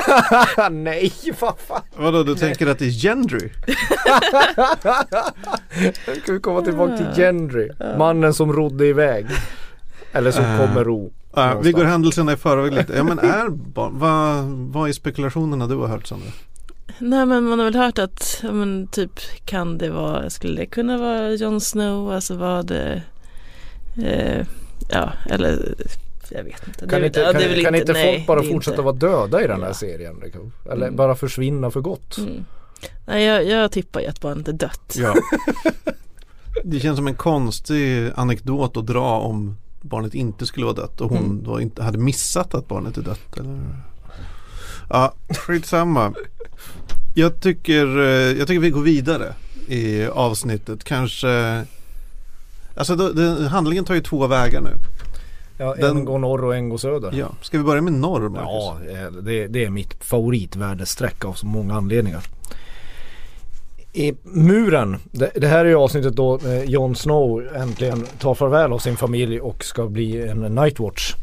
Nej, 0.71 1.13
vad 1.39 1.59
fan. 1.59 1.81
Vadå, 1.97 2.23
du 2.23 2.35
tänker 2.35 2.67
att 2.67 2.79
det 2.79 2.85
är 2.85 2.89
Gendry? 2.89 3.49
Ska 6.23 6.33
vi 6.33 6.39
komma 6.39 6.61
tillbaka 6.61 6.97
till 6.97 7.23
Gendry, 7.23 7.69
mannen 7.97 8.33
som 8.33 8.53
rodde 8.53 8.85
iväg. 8.85 9.25
Eller 10.11 10.31
som 10.31 10.45
uh, 10.45 10.57
kommer 10.57 10.83
ro. 10.83 11.13
Uh, 11.37 11.61
vi 11.61 11.71
går 11.71 11.83
händelserna 11.83 12.33
i 12.33 12.37
förväg 12.37 12.73
lite. 12.73 12.93
Ja 12.95 13.03
men 13.03 13.19
är 13.19 13.49
barn, 13.49 13.99
vad, 13.99 14.43
vad 14.73 14.89
är 14.89 14.93
spekulationerna 14.93 15.67
du 15.67 15.75
har 15.75 15.87
hört 15.87 16.07
Sandra? 16.07 16.27
Nej 16.99 17.25
men 17.25 17.43
man 17.43 17.59
har 17.59 17.65
väl 17.65 17.75
hört 17.75 17.99
att, 17.99 18.39
men 18.43 18.87
typ 18.87 19.19
kan 19.45 19.77
det 19.77 19.89
vara, 19.89 20.29
skulle 20.29 20.61
det 20.61 20.65
kunna 20.65 20.97
vara 20.97 21.31
Jon 21.31 21.61
Snow, 21.61 22.11
alltså 22.11 22.35
vad 22.35 22.67
det, 22.67 23.03
eh, 24.03 24.45
ja 24.89 25.13
eller 25.29 25.75
jag 26.29 26.43
vet 26.43 26.67
inte. 26.67 26.87
Kan, 26.87 27.01
det, 27.01 27.07
inte, 27.07 27.21
kan, 27.21 27.33
kan 27.33 27.75
inte, 27.75 27.77
inte 27.77 27.93
nej, 27.93 28.15
folk 28.15 28.27
bara 28.27 28.43
fortsätta 28.43 28.73
inte. 28.73 28.81
vara 28.81 28.95
döda 28.95 29.43
i 29.43 29.47
den 29.47 29.61
här 29.61 29.67
ja. 29.67 29.73
serien? 29.73 30.19
Liksom? 30.23 30.51
Eller 30.65 30.87
mm. 30.87 30.95
bara 30.95 31.15
försvinna 31.15 31.71
för 31.71 31.81
gott? 31.81 32.17
Mm. 32.17 32.45
Nej 33.05 33.23
jag, 33.23 33.45
jag 33.45 33.71
tippar 33.71 34.01
ju 34.01 34.07
att 34.07 34.21
barnet 34.21 34.47
är 34.47 34.53
dött. 34.53 34.95
Ja. 34.95 35.15
det 36.63 36.79
känns 36.79 36.97
som 36.97 37.07
en 37.07 37.15
konstig 37.15 38.11
anekdot 38.15 38.77
att 38.77 38.85
dra 38.85 39.19
om 39.19 39.57
barnet 39.81 40.13
inte 40.13 40.45
skulle 40.45 40.65
vara 40.65 40.75
dött 40.75 41.01
och 41.01 41.09
hon 41.09 41.25
mm. 41.25 41.43
då 41.43 41.61
inte 41.61 41.83
hade 41.83 41.97
missat 41.97 42.53
att 42.55 42.67
barnet 42.67 42.97
är 42.97 43.01
dött. 43.01 43.37
Eller? 43.37 43.59
Ja, 44.89 45.13
skitsamma. 45.29 46.13
Jag 47.15 47.39
tycker, 47.39 47.99
eh, 47.99 48.37
jag 48.37 48.47
tycker 48.47 48.59
vi 48.59 48.69
går 48.69 48.81
vidare 48.81 49.33
i 49.67 50.05
avsnittet. 50.05 50.83
Kanske 50.83 51.65
Alltså 52.75 52.95
det, 52.95 53.13
det, 53.13 53.47
handlingen 53.47 53.85
tar 53.85 53.95
ju 53.95 54.01
två 54.01 54.27
vägar 54.27 54.61
nu. 54.61 54.69
Ja, 55.57 55.75
Den, 55.75 55.97
en 55.97 56.05
går 56.05 56.19
norr 56.19 56.43
och 56.43 56.55
en 56.55 56.69
går 56.69 56.77
söder. 56.77 57.13
Ja. 57.13 57.27
Ska 57.41 57.57
vi 57.57 57.63
börja 57.63 57.81
med 57.81 57.93
norr 57.93 58.29
Marcus? 58.29 58.45
Ja, 58.47 58.77
eh, 58.89 59.11
det, 59.11 59.47
det 59.47 59.65
är 59.65 59.69
mitt 59.69 60.03
favoritvärdesträck 60.03 61.25
av 61.25 61.33
så 61.33 61.45
många 61.45 61.75
anledningar. 61.75 62.23
I 63.93 64.13
muren, 64.23 64.97
det, 65.11 65.31
det, 65.35 65.47
här 65.47 65.65
är 65.65 65.69
ju 65.69 65.75
avsnittet 65.75 66.15
då 66.15 66.39
eh, 66.45 66.63
Jon 66.63 66.95
Snow 66.95 67.47
äntligen 67.55 68.05
tar 68.19 68.35
farväl 68.35 68.73
av 68.73 68.79
sin 68.79 68.97
familj 68.97 69.39
och 69.39 69.63
ska 69.63 69.87
bli 69.87 70.27
en 70.27 70.41
Nightwatch 70.41 71.13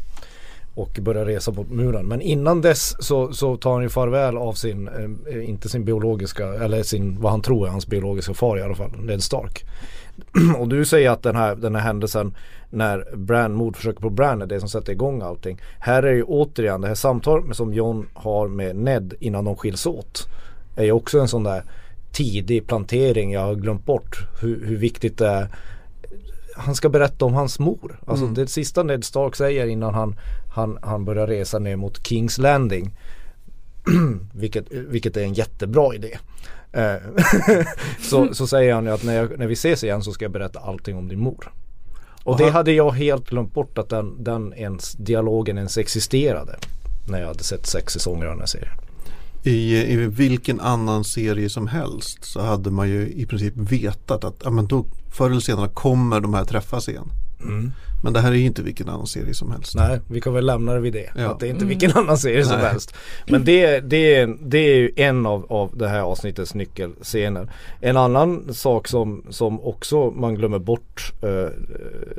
och 0.75 0.99
börjar 1.01 1.25
resa 1.25 1.51
mot 1.51 1.69
muren. 1.69 2.07
Men 2.07 2.21
innan 2.21 2.61
dess 2.61 2.95
så, 2.99 3.33
så 3.33 3.57
tar 3.57 3.73
han 3.73 3.83
ju 3.83 3.89
farväl 3.89 4.37
av 4.37 4.53
sin, 4.53 4.87
eh, 4.87 5.49
inte 5.49 5.69
sin 5.69 5.85
biologiska, 5.85 6.47
eller 6.47 6.83
sin, 6.83 7.21
vad 7.21 7.31
han 7.31 7.41
tror 7.41 7.67
är 7.67 7.71
hans 7.71 7.87
biologiska 7.87 8.33
far 8.33 8.57
i 8.57 8.61
alla 8.61 8.75
fall, 8.75 8.91
Ned 8.99 9.23
Stark. 9.23 9.65
och 10.59 10.67
du 10.67 10.85
säger 10.85 11.09
att 11.09 11.23
den 11.23 11.35
här, 11.35 11.55
den 11.55 11.75
här 11.75 11.81
händelsen 11.81 12.35
när 12.69 13.15
Bran, 13.15 13.53
mordförsöket 13.53 14.01
på 14.01 14.09
Bran 14.09 14.41
är 14.41 14.45
det 14.45 14.59
som 14.59 14.69
sätter 14.69 14.91
igång 14.91 15.21
allting. 15.21 15.61
Här 15.79 16.03
är 16.03 16.13
ju 16.13 16.23
återigen 16.23 16.81
det 16.81 16.87
här 16.87 16.95
samtalet 16.95 17.57
som 17.57 17.73
John 17.73 18.07
har 18.13 18.47
med 18.47 18.75
Ned 18.75 19.13
innan 19.19 19.45
de 19.45 19.55
skiljs 19.55 19.85
åt. 19.85 20.27
Är 20.75 20.83
ju 20.83 20.91
också 20.91 21.19
en 21.19 21.27
sån 21.27 21.43
där 21.43 21.63
tidig 22.11 22.67
plantering. 22.67 23.31
Jag 23.31 23.41
har 23.41 23.55
glömt 23.55 23.85
bort 23.85 24.17
hur, 24.41 24.65
hur 24.65 24.77
viktigt 24.77 25.17
det 25.17 25.27
är 25.27 25.47
han 26.55 26.75
ska 26.75 26.89
berätta 26.89 27.25
om 27.25 27.33
hans 27.33 27.59
mor. 27.59 27.99
Alltså 28.05 28.25
mm. 28.25 28.35
det 28.35 28.47
sista 28.47 28.83
Ned 28.83 29.03
Stark 29.03 29.35
säger 29.35 29.67
innan 29.67 29.93
han, 29.93 30.15
han, 30.53 30.77
han 30.81 31.05
börjar 31.05 31.27
resa 31.27 31.59
ner 31.59 31.75
mot 31.75 32.07
Kings 32.07 32.37
Landing. 32.37 32.97
vilket, 34.33 34.71
vilket 34.71 35.17
är 35.17 35.23
en 35.23 35.33
jättebra 35.33 35.95
idé. 35.95 36.17
Eh, 36.71 36.95
så, 38.01 38.33
så 38.33 38.47
säger 38.47 38.73
han 38.73 38.85
ju 38.85 38.91
att 38.91 39.03
när, 39.03 39.13
jag, 39.13 39.39
när 39.39 39.47
vi 39.47 39.53
ses 39.53 39.83
igen 39.83 40.03
så 40.03 40.11
ska 40.11 40.25
jag 40.25 40.31
berätta 40.31 40.59
allting 40.59 40.97
om 40.97 41.07
din 41.07 41.19
mor. 41.19 41.51
Och, 42.23 42.31
och 42.31 42.37
det 42.37 42.49
hade 42.49 42.71
jag 42.71 42.91
helt 42.91 43.29
glömt 43.29 43.53
bort 43.53 43.77
att 43.77 43.89
den, 43.89 44.23
den 44.23 44.53
ens, 44.53 44.93
dialogen 44.93 45.57
ens 45.57 45.77
existerade. 45.77 46.55
När 47.07 47.19
jag 47.19 47.27
hade 47.27 47.43
sett 47.43 47.67
sex 47.67 47.93
säsonger 47.93 48.25
av 48.25 48.31
den 48.31 48.39
här 48.39 48.47
serien. 48.47 48.73
I, 49.43 49.77
I 49.93 49.95
vilken 49.95 50.59
annan 50.59 51.03
serie 51.03 51.49
som 51.49 51.67
helst 51.67 52.25
så 52.25 52.41
hade 52.41 52.71
man 52.71 52.89
ju 52.89 53.07
i 53.07 53.25
princip 53.25 53.53
vetat 53.55 54.23
att 54.23 54.41
ja, 54.43 54.49
men 54.49 54.67
då, 54.67 54.85
förr 55.11 55.29
eller 55.29 55.39
senare 55.39 55.69
kommer 55.69 56.19
de 56.19 56.33
här 56.33 56.45
träffas 56.45 56.89
igen. 56.89 57.11
Mm. 57.43 57.71
Men 58.03 58.13
det 58.13 58.19
här 58.19 58.31
är 58.31 58.35
ju 58.35 58.45
inte 58.45 58.61
vilken 58.61 58.89
annan 58.89 59.07
serie 59.07 59.33
som 59.33 59.51
helst. 59.51 59.75
Nej, 59.75 59.99
vi 60.07 60.21
kan 60.21 60.33
väl 60.33 60.45
lämna 60.45 60.73
det 60.73 60.79
vid 60.79 60.93
det. 60.93 61.09
Ja. 61.15 61.31
Att 61.31 61.39
det 61.39 61.47
är 61.47 61.49
inte 61.49 61.65
vilken 61.65 61.91
annan 61.91 62.17
serie 62.17 62.45
som 62.45 62.59
helst. 62.59 62.95
Men 63.27 63.45
det, 63.45 63.79
det, 63.79 64.25
det 64.25 64.57
är 64.57 64.75
ju 64.75 64.91
en 64.95 65.25
av, 65.25 65.45
av 65.49 65.77
det 65.77 65.87
här 65.87 65.99
avsnittets 65.99 66.53
nyckelscener. 66.53 67.51
En 67.81 67.97
annan 67.97 68.53
sak 68.53 68.87
som, 68.87 69.23
som 69.29 69.61
också 69.61 70.11
man 70.11 70.35
glömmer 70.35 70.59
bort, 70.59 71.13
eh, 71.21 71.47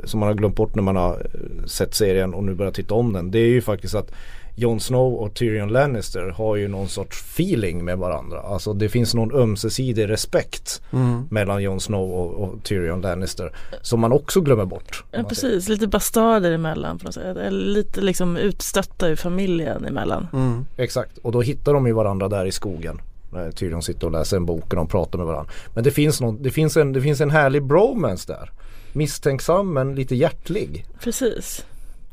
som 0.03 0.19
man 0.19 0.27
har 0.27 0.33
glömt 0.33 0.55
bort 0.55 0.75
när 0.75 0.83
man 0.83 0.95
har 0.95 1.27
sett 1.65 1.93
serien 1.93 2.33
och 2.33 2.43
nu 2.43 2.53
börjar 2.53 2.71
titta 2.71 2.93
om 2.93 3.13
den. 3.13 3.31
Det 3.31 3.39
är 3.39 3.49
ju 3.49 3.61
faktiskt 3.61 3.95
att 3.95 4.11
Jon 4.57 4.79
Snow 4.79 5.13
och 5.13 5.33
Tyrion 5.33 5.69
Lannister 5.69 6.29
har 6.29 6.55
ju 6.55 6.67
någon 6.67 6.89
sorts 6.89 7.21
feeling 7.21 7.85
med 7.85 7.97
varandra. 7.97 8.39
Alltså 8.39 8.73
det 8.73 8.89
finns 8.89 9.13
någon 9.13 9.35
ömsesidig 9.35 10.09
respekt 10.09 10.81
mm. 10.91 11.27
mellan 11.29 11.63
Jon 11.63 11.79
Snow 11.79 12.11
och, 12.11 12.43
och, 12.43 12.63
Tyrion 12.63 13.01
Lannister 13.01 13.51
som 13.81 13.99
man 13.99 14.11
också 14.11 14.41
glömmer 14.41 14.65
bort. 14.65 15.03
Ja 15.11 15.23
precis, 15.23 15.67
lite 15.67 15.87
bastarder 15.87 16.51
emellan 16.51 16.97
på 16.97 17.05
något 17.05 17.13
sätt. 17.13 17.37
Eller 17.37 17.65
lite 17.65 18.01
liksom 18.01 18.37
utstötta 18.37 19.07
ur 19.07 19.15
familjen 19.15 19.85
emellan. 19.85 20.27
Mm. 20.33 20.65
Exakt, 20.77 21.17
och 21.17 21.31
då 21.31 21.41
hittar 21.41 21.73
de 21.73 21.87
ju 21.87 21.93
varandra 21.93 22.27
där 22.27 22.45
i 22.45 22.51
skogen. 22.51 23.01
När 23.31 23.51
Tyrion 23.51 23.81
sitter 23.81 24.07
och 24.07 24.13
läser 24.13 24.37
en 24.37 24.45
bok 24.45 24.63
och 24.69 24.75
de 24.75 24.87
pratar 24.87 25.17
med 25.17 25.27
varandra. 25.27 25.51
Men 25.73 25.83
det 25.83 25.91
finns, 25.91 26.21
någon, 26.21 26.43
det 26.43 26.51
finns, 26.51 26.77
en, 26.77 26.93
det 26.93 27.01
finns 27.01 27.21
en 27.21 27.31
härlig 27.31 27.63
bromance 27.63 28.33
där. 28.33 28.51
Misstänksam 28.93 29.73
men 29.73 29.95
lite 29.95 30.15
hjärtlig. 30.15 30.85
Precis. 30.99 31.65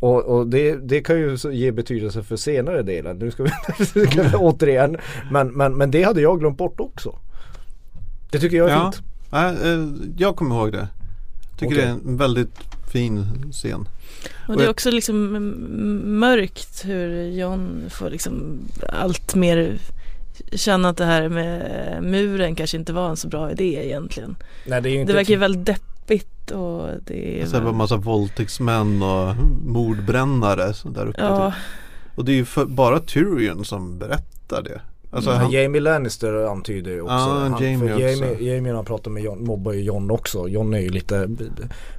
Och, 0.02 0.25
och 0.25 0.47
det, 0.47 0.76
det, 0.76 1.00
kan 1.00 1.16
ju 1.16 1.38
ge 1.52 1.73
betydelse 1.73 2.23
för 2.23 2.37
senare 2.37 2.82
delen. 2.82 3.18
Nu 3.18 3.30
ska 3.30 3.42
vi 3.42 3.50
återigen. 4.37 4.97
Men, 5.30 5.49
men, 5.49 5.76
men 5.76 5.90
det 5.90 6.02
hade 6.02 6.21
jag 6.21 6.40
glömt 6.40 6.59
bort 6.59 6.80
också. 6.80 7.18
Det 8.30 8.38
tycker 8.38 8.56
jag 8.56 8.71
är 8.71 8.73
ja. 8.73 8.92
fint. 8.92 9.04
Ja, 9.30 9.49
eh, 9.49 9.88
jag 10.16 10.37
kommer 10.37 10.56
ihåg 10.56 10.73
det. 10.73 10.88
Tycker 11.59 11.75
okay. 11.75 11.85
det 11.85 11.90
är 11.90 11.92
en 11.92 12.16
väldigt 12.16 12.59
fin 12.92 13.26
scen. 13.52 13.88
Och 14.49 14.56
det 14.56 14.64
är 14.64 14.71
också 14.71 14.90
liksom 14.90 15.32
mörkt 16.18 16.85
hur 16.85 17.30
John 17.30 17.85
får 17.90 18.11
liksom 18.11 18.59
allt 18.88 19.35
mer 19.35 19.78
känna 20.52 20.88
att 20.88 20.97
det 20.97 21.04
här 21.04 21.28
med 21.28 22.02
muren 22.02 22.54
kanske 22.54 22.76
inte 22.76 22.92
var 22.92 23.11
en 23.11 23.16
så 23.16 23.28
bra 23.28 23.50
idé 23.50 23.87
egentligen. 23.87 24.37
Nej, 24.66 24.82
det, 24.82 24.90
är 24.90 24.94
inte 24.94 25.12
det 25.12 25.16
verkar 25.16 25.32
ju 25.32 25.40
väldigt 25.40 25.66
deppigt 25.66 25.91
och 26.50 26.88
det 27.06 27.40
är... 27.40 27.46
Det 27.46 27.61
var 27.61 27.72
massa 27.72 27.96
våldtäktsmän 27.96 29.02
och 29.02 29.34
mordbrännare 29.64 30.72
där 30.84 31.06
uppe. 31.06 31.20
Ja. 31.20 31.50
Typ. 31.50 32.18
Och 32.18 32.25
det 32.25 32.32
är 32.32 32.37
ju 32.37 32.44
för, 32.44 32.64
bara 32.64 33.00
Tyrion 33.00 33.64
som 33.64 33.99
berättar 33.99 34.62
det. 34.62 34.80
Alltså 35.11 35.30
mm. 35.30 35.42
han... 35.42 35.50
Jamie 35.50 35.80
Lannister 35.80 36.50
antyder 36.50 36.90
ju 36.90 37.00
också. 37.00 37.14
Ja, 37.14 37.18
han, 37.18 37.62
Jamie, 37.62 37.94
också. 37.94 38.06
Jamie, 38.06 38.54
Jamie 38.54 38.75
han 38.75 38.84
pratar 38.84 39.11
med 39.11 39.22
John, 39.22 39.44
mobbar 39.44 39.72
ju 39.72 39.82
John 39.82 40.11
också. 40.11 40.49
John 40.49 40.75
är 40.75 40.78
ju 40.78 40.88
lite 40.88 41.28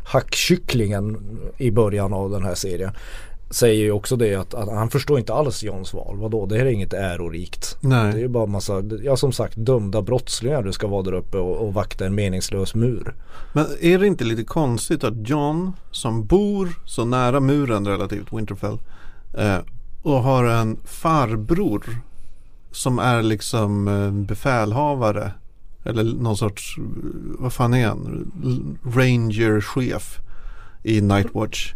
hackkycklingen 0.06 1.38
i 1.58 1.72
början 1.72 2.14
av 2.14 2.30
den 2.30 2.44
här 2.44 2.56
serien 2.56 2.92
säger 3.50 3.84
ju 3.84 3.92
också 3.92 4.16
det 4.16 4.36
att, 4.36 4.54
att, 4.54 4.70
han 4.70 4.90
förstår 4.90 5.20
inte 5.20 5.34
alls 5.34 5.64
Johns 5.64 5.94
val. 5.94 6.18
Vadå, 6.18 6.46
det 6.46 6.58
här 6.58 6.66
är 6.66 6.70
inget 6.70 6.94
ärorikt. 6.94 7.78
Nej. 7.80 8.12
Det 8.12 8.18
är 8.18 8.22
ju 8.22 8.28
bara 8.28 8.46
massa, 8.46 8.84
ja 9.04 9.18
som 9.18 9.32
sagt 9.32 9.54
dömda 9.58 10.02
brottslingar 10.02 10.64
du 10.64 10.72
ska 10.72 10.88
vara 10.88 11.04
där 11.04 11.14
uppe 11.14 11.38
och, 11.38 11.68
och 11.68 11.74
vakta 11.74 12.06
en 12.06 12.16
meningslös 12.16 12.76
mur. 12.76 13.16
Men 13.54 13.66
är 13.82 14.00
det 14.00 14.08
inte 14.08 14.24
lite 14.24 14.44
konstigt 14.44 15.04
att 15.04 15.30
John 15.30 15.74
som 15.92 16.26
bor 16.26 16.70
så 16.86 17.06
nära 17.06 17.40
muren 17.40 17.88
relativt 17.88 18.34
Winterfell 18.34 18.78
eh, 19.38 19.58
och 20.02 20.24
har 20.24 20.44
en 20.44 20.78
farbror 20.86 21.98
som 22.72 23.00
är 23.00 23.22
liksom 23.22 23.86
befälhavare 24.28 25.32
eller 25.84 26.04
någon 26.04 26.38
sorts, 26.38 26.76
vad 27.40 27.54
fan 27.54 27.74
är 27.74 27.88
han, 27.88 28.32
ranger-chef 28.84 30.20
i 30.84 31.02
Nightwatch 31.02 31.74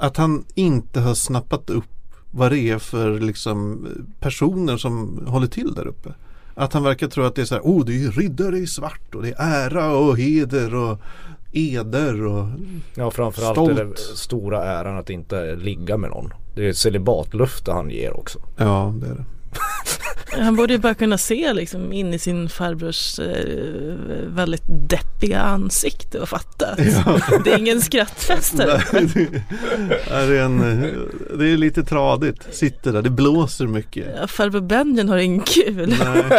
att 0.00 0.16
han 0.16 0.44
inte 0.54 1.00
har 1.00 1.14
snappat 1.14 1.70
upp 1.70 1.84
vad 2.30 2.52
det 2.52 2.58
är 2.58 2.78
för 2.78 3.20
liksom, 3.20 3.88
personer 4.20 4.76
som 4.76 5.24
håller 5.26 5.46
till 5.46 5.74
där 5.74 5.86
uppe. 5.86 6.14
Att 6.54 6.72
han 6.72 6.82
verkar 6.82 7.08
tro 7.08 7.24
att 7.24 7.34
det 7.34 7.40
är 7.40 7.46
så 7.46 7.54
här, 7.54 7.62
oh 7.62 7.84
det 7.84 8.04
är 8.04 8.10
riddare 8.10 8.58
i 8.58 8.66
svart 8.66 9.14
och 9.14 9.22
det 9.22 9.34
är 9.38 9.66
ära 9.70 9.92
och 9.92 10.18
heder 10.18 10.74
och 10.74 10.98
eder 11.52 12.24
och 12.24 12.48
Ja 12.94 13.10
framförallt 13.10 13.56
stolt. 13.56 13.78
är 13.78 13.84
det 13.84 13.96
stora 13.96 14.64
äran 14.64 14.98
att 14.98 15.10
inte 15.10 15.56
ligga 15.56 15.96
med 15.96 16.10
någon. 16.10 16.32
Det 16.54 16.66
är 16.66 16.70
ett 16.70 16.76
celibatlöfte 16.76 17.72
han 17.72 17.90
ger 17.90 18.16
också. 18.16 18.38
Ja 18.56 18.94
det 19.00 19.06
är 19.06 19.14
det. 19.14 19.24
Han 20.32 20.56
borde 20.56 20.72
ju 20.72 20.78
bara 20.78 20.94
kunna 20.94 21.18
se 21.18 21.52
liksom 21.52 21.92
in 21.92 22.14
i 22.14 22.18
sin 22.18 22.48
farbrors 22.48 23.18
eh, 23.18 23.94
väldigt 24.26 24.62
deppiga 24.66 25.40
ansikte 25.40 26.18
och 26.20 26.28
fatta 26.28 26.66
att 26.66 26.78
Ja. 26.78 27.20
det 27.44 27.52
är 27.52 27.58
ingen 27.58 27.80
skrattfestare. 27.80 28.82
Nej, 28.92 29.06
det, 30.28 30.38
är 30.38 30.42
en, 30.44 30.58
det 31.38 31.48
är 31.50 31.56
lite 31.56 31.82
tradigt, 31.84 32.46
sitter 32.50 32.92
där, 32.92 33.02
det 33.02 33.10
blåser 33.10 33.66
mycket. 33.66 34.06
Ja, 34.20 34.26
farbror 34.26 34.60
Benjen 34.60 35.08
har 35.08 35.18
ingen 35.18 35.40
kul. 35.42 35.94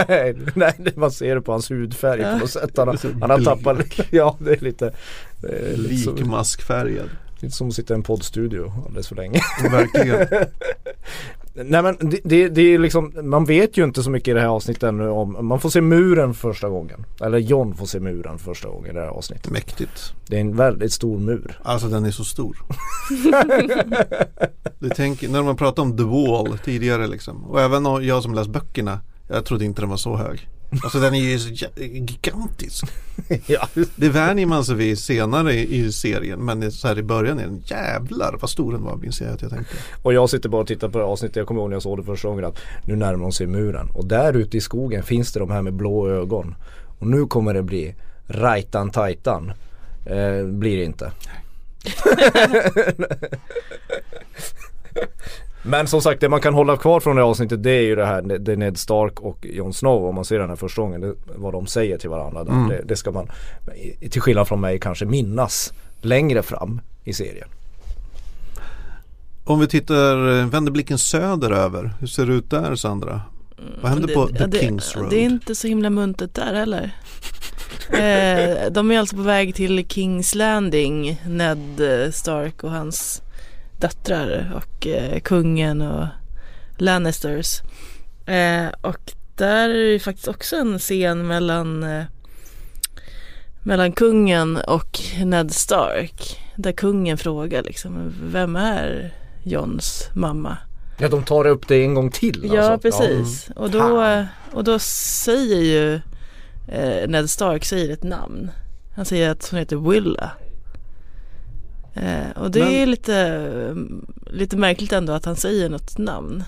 Nej. 0.07 0.35
Nej, 0.55 0.73
det- 0.77 0.95
man 0.97 1.11
ser 1.11 1.35
det 1.35 1.41
på 1.41 1.51
hans 1.51 1.71
hudfärg 1.71 2.21
Ja. 2.21 2.33
på 2.33 2.37
något 2.39 2.49
sätt. 2.51 2.71
Han 2.77 2.87
han 3.21 3.29
har 3.29 3.41
tappat, 3.41 3.77
ja 4.09 4.37
det 4.39 4.51
är 4.51 4.59
lite, 4.63 4.93
som, 6.03 6.15
Likmaskfärgad, 6.15 7.09
lite 7.39 7.55
som 7.55 7.67
att 7.67 7.73
sitta 7.75 7.93
i 7.93 7.95
en 7.95 8.03
poddstudio 8.03 8.73
alldeles 8.85 9.07
för 9.07 9.15
länge. 9.15 9.41
verkligen. 9.71 10.27
Nej 11.53 11.83
men 11.83 11.97
det, 11.99 12.19
det, 12.23 12.47
det 12.47 12.61
är 12.61 12.79
liksom, 12.79 13.13
man 13.23 13.45
vet 13.45 13.77
ju 13.77 13.83
inte 13.83 14.03
så 14.03 14.09
mycket 14.09 14.27
i 14.27 14.33
det 14.33 14.41
här 14.41 14.47
avsnittet 14.47 14.83
ännu 14.83 15.09
om, 15.09 15.47
man 15.47 15.59
får 15.59 15.69
se 15.69 15.81
muren 15.81 16.33
första 16.33 16.69
gången. 16.69 17.05
Eller 17.21 17.37
John 17.37 17.75
får 17.75 17.85
se 17.85 17.99
muren 17.99 18.37
första 18.37 18.69
gången 18.69 18.91
i 18.91 18.93
det 18.93 18.99
här 18.99 19.07
avsnittet. 19.07 19.51
Mäktigt. 19.51 20.13
Det 20.27 20.35
är 20.35 20.41
en 20.41 20.55
väldigt 20.55 20.93
stor 20.93 21.19
mur. 21.19 21.59
Alltså 21.63 21.87
den 21.87 22.05
är 22.05 22.11
så 22.11 22.23
stor. 22.23 22.57
Du 24.79 24.89
tänker, 24.89 25.29
när 25.29 25.43
man 25.43 25.55
pratade 25.55 25.81
om 25.81 25.97
The 25.97 26.03
Wall 26.03 26.57
tidigare 26.57 27.07
liksom. 27.07 27.45
Och 27.45 27.61
även 27.61 27.85
jag 28.03 28.23
som 28.23 28.33
läst 28.33 28.49
böckerna. 28.49 28.99
Jag 29.27 29.45
trodde 29.45 29.65
inte 29.65 29.81
den 29.81 29.89
var 29.89 29.97
så 29.97 30.15
hög. 30.15 30.49
Alltså 30.83 30.99
den 30.99 31.13
är 31.13 31.19
ju 31.19 31.37
gigantisk. 31.75 32.85
ja. 33.45 33.67
Det 33.95 34.09
vänjer 34.09 34.45
man 34.45 34.65
sig 34.65 34.75
vid 34.75 34.99
senare 34.99 35.53
i, 35.53 35.91
serien. 35.91 36.39
Men 36.39 36.71
så 36.71 36.87
här 36.87 36.99
i 36.99 37.03
början 37.03 37.39
är 37.39 37.43
den 37.43 37.63
jävlar 37.65 38.37
vad 38.41 38.49
stor 38.49 38.71
den 38.71 38.83
var 38.83 38.95
minns 38.95 39.21
jag 39.21 39.33
att 39.33 39.41
jag 39.41 39.51
tänkte. 39.51 39.75
Och 40.01 40.13
jag 40.13 40.29
sitter 40.29 40.49
bara 40.49 40.61
och 40.61 40.67
tittar 40.67 40.89
på 40.89 40.97
det 40.97 41.03
avsnittet, 41.03 41.35
jag 41.35 41.47
kommer 41.47 41.61
ihåg 41.61 41.69
när 41.69 41.75
jag 41.75 41.83
såg 41.83 41.99
det 41.99 42.03
första 42.03 42.27
gången 42.27 42.45
att 42.45 42.59
nu 42.85 42.95
närmar 42.95 43.23
de 43.23 43.31
sig 43.31 43.47
muren. 43.47 43.89
Och 43.93 44.05
där 44.05 44.33
ute 44.33 44.57
i 44.57 44.61
skogen 44.61 45.03
finns 45.03 45.33
det 45.33 45.39
de 45.39 45.51
här 45.51 45.61
med 45.61 45.73
blå 45.73 46.09
ögon. 46.09 46.55
Och 46.99 47.07
nu 47.07 47.25
kommer 47.25 47.53
det 47.53 47.63
bli 47.63 47.95
rajtan 48.27 48.91
tajtan. 48.91 49.51
Eh, 50.05 50.45
blir 50.45 50.77
det 50.77 50.83
inte. 50.83 51.11
Men 55.63 55.87
som 55.87 56.01
sagt 56.01 56.21
det 56.21 56.29
man 56.29 56.41
kan 56.41 56.53
hålla 56.53 56.77
kvar 56.77 56.99
från 56.99 57.15
det 57.15 57.21
här 57.21 57.29
avsnittet 57.29 57.63
det 57.63 57.71
är 57.71 57.81
ju 57.81 57.95
det 57.95 58.05
här 58.05 58.21
det 58.21 58.51
är 58.51 58.57
Ned 58.57 58.77
Stark 58.77 59.19
och 59.19 59.37
Jon 59.49 59.73
Snow 59.73 60.05
om 60.05 60.15
man 60.15 60.25
ser 60.25 60.39
den 60.39 60.49
här 60.49 60.55
första 60.55 60.81
gången. 60.81 61.01
Det, 61.01 61.13
vad 61.35 61.53
de 61.53 61.67
säger 61.67 61.97
till 61.97 62.09
varandra. 62.09 62.41
Mm. 62.41 62.67
Det, 62.69 62.81
det 62.85 62.95
ska 62.95 63.11
man 63.11 63.27
till 64.11 64.21
skillnad 64.21 64.47
från 64.47 64.61
mig 64.61 64.79
kanske 64.79 65.05
minnas 65.05 65.73
längre 66.01 66.41
fram 66.43 66.81
i 67.03 67.13
serien. 67.13 67.47
Om 69.43 69.59
vi 69.59 69.67
tittar, 69.67 70.39
eh, 70.39 70.45
vänder 70.47 70.71
blicken 70.71 70.97
söderöver. 70.97 71.93
Hur 71.99 72.07
ser 72.07 72.25
det 72.25 72.33
ut 72.33 72.49
där 72.49 72.75
Sandra? 72.75 73.21
Vad 73.81 73.91
händer 73.91 74.07
Det- 74.07 74.13
på 74.13 74.27
The 74.27 74.45
det, 74.45 74.59
Kings 74.59 74.95
Road? 74.95 75.09
Det 75.09 75.15
är 75.15 75.23
inte 75.25 75.55
så 75.55 75.67
himla 75.67 75.89
muntet 75.89 76.33
där 76.35 76.53
heller. 76.53 76.91
eh, 77.89 78.71
de 78.71 78.91
är 78.91 78.99
alltså 78.99 79.15
på 79.15 79.21
väg 79.21 79.55
till 79.55 79.85
Kings 79.87 80.35
Landing, 80.35 81.21
Ned 81.27 81.59
Stark 82.13 82.63
och 82.63 82.71
hans 82.71 83.21
döttrar 83.81 84.53
och 84.55 84.87
eh, 84.87 85.19
kungen 85.19 85.81
och 85.81 86.07
Lannisters. 86.77 87.61
Eh, 88.25 88.67
och 88.81 89.11
där 89.35 89.69
är 89.69 89.93
det 89.93 89.99
faktiskt 89.99 90.27
också 90.27 90.55
en 90.55 90.79
scen 90.79 91.27
mellan 91.27 91.83
eh, 91.83 92.03
mellan 93.63 93.91
kungen 93.91 94.57
och 94.57 94.99
Ned 95.25 95.53
Stark. 95.53 96.39
Där 96.55 96.71
kungen 96.71 97.17
frågar 97.17 97.63
liksom, 97.63 98.13
vem 98.23 98.55
är 98.55 99.13
Johns 99.43 100.09
mamma? 100.13 100.57
Ja 100.97 101.09
de 101.09 101.23
tar 101.23 101.47
upp 101.47 101.67
det 101.67 101.83
en 101.83 101.93
gång 101.93 102.11
till 102.11 102.49
Ja 102.53 102.61
alltså. 102.61 102.89
precis 102.89 103.49
och, 103.55 103.71
då, 103.71 104.25
och 104.53 104.63
då 104.63 104.79
säger 104.79 105.61
ju 105.61 105.93
eh, 106.67 107.09
Ned 107.09 107.29
Stark 107.29 107.65
säger 107.65 107.93
ett 107.93 108.03
namn. 108.03 108.51
Han 108.95 109.05
säger 109.05 109.29
att 109.29 109.49
hon 109.49 109.59
heter 109.59 109.75
Willa. 109.75 110.31
Eh, 111.93 112.29
och 112.35 112.51
det 112.51 112.59
Men- 112.59 112.73
är 112.73 112.85
lite, 112.85 113.75
lite 114.25 114.57
märkligt 114.57 114.91
ändå 114.91 115.13
att 115.13 115.25
han 115.25 115.35
säger 115.35 115.69
något 115.69 115.97
namn. 115.97 116.43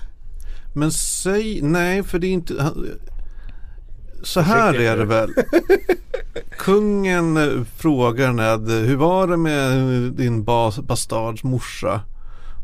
Men 0.75 0.91
säg, 0.91 1.61
nej 1.61 2.03
för 2.03 2.19
det 2.19 2.27
är 2.27 2.31
inte 2.31 2.63
han- 2.63 2.87
Så 4.23 4.39
här 4.39 4.73
är 4.73 4.97
det 4.97 5.05
väl 5.05 5.33
Kungen 6.57 7.37
eh, 7.37 7.63
frågar 7.77 8.31
Ned 8.33 8.69
Hur 8.87 8.95
var 8.95 9.27
det 9.27 9.37
med 9.37 9.77
din 10.11 10.43
bas, 10.43 10.79
bastards 10.79 11.43
morsa? 11.43 12.01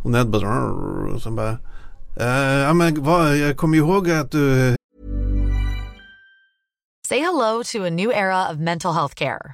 Och 0.03 0.11
Ned 0.11 0.29
bara 0.29 0.63
och 1.13 1.21
sen 1.21 1.35
bara 1.35 1.57
"Eh, 2.19 2.59
Ja 2.63 2.73
men 2.73 3.03
vad, 3.03 3.37
jag 3.37 3.57
kommer 3.57 3.77
ihåg 3.77 4.09
att 4.11 4.31
du 4.31 4.75
Say 7.07 7.19
hello 7.19 7.63
to 7.65 7.83
a 7.85 7.89
new 7.89 8.11
era 8.11 8.51
of 8.51 8.57
mental 8.57 8.93
health 8.93 9.15
care. 9.15 9.53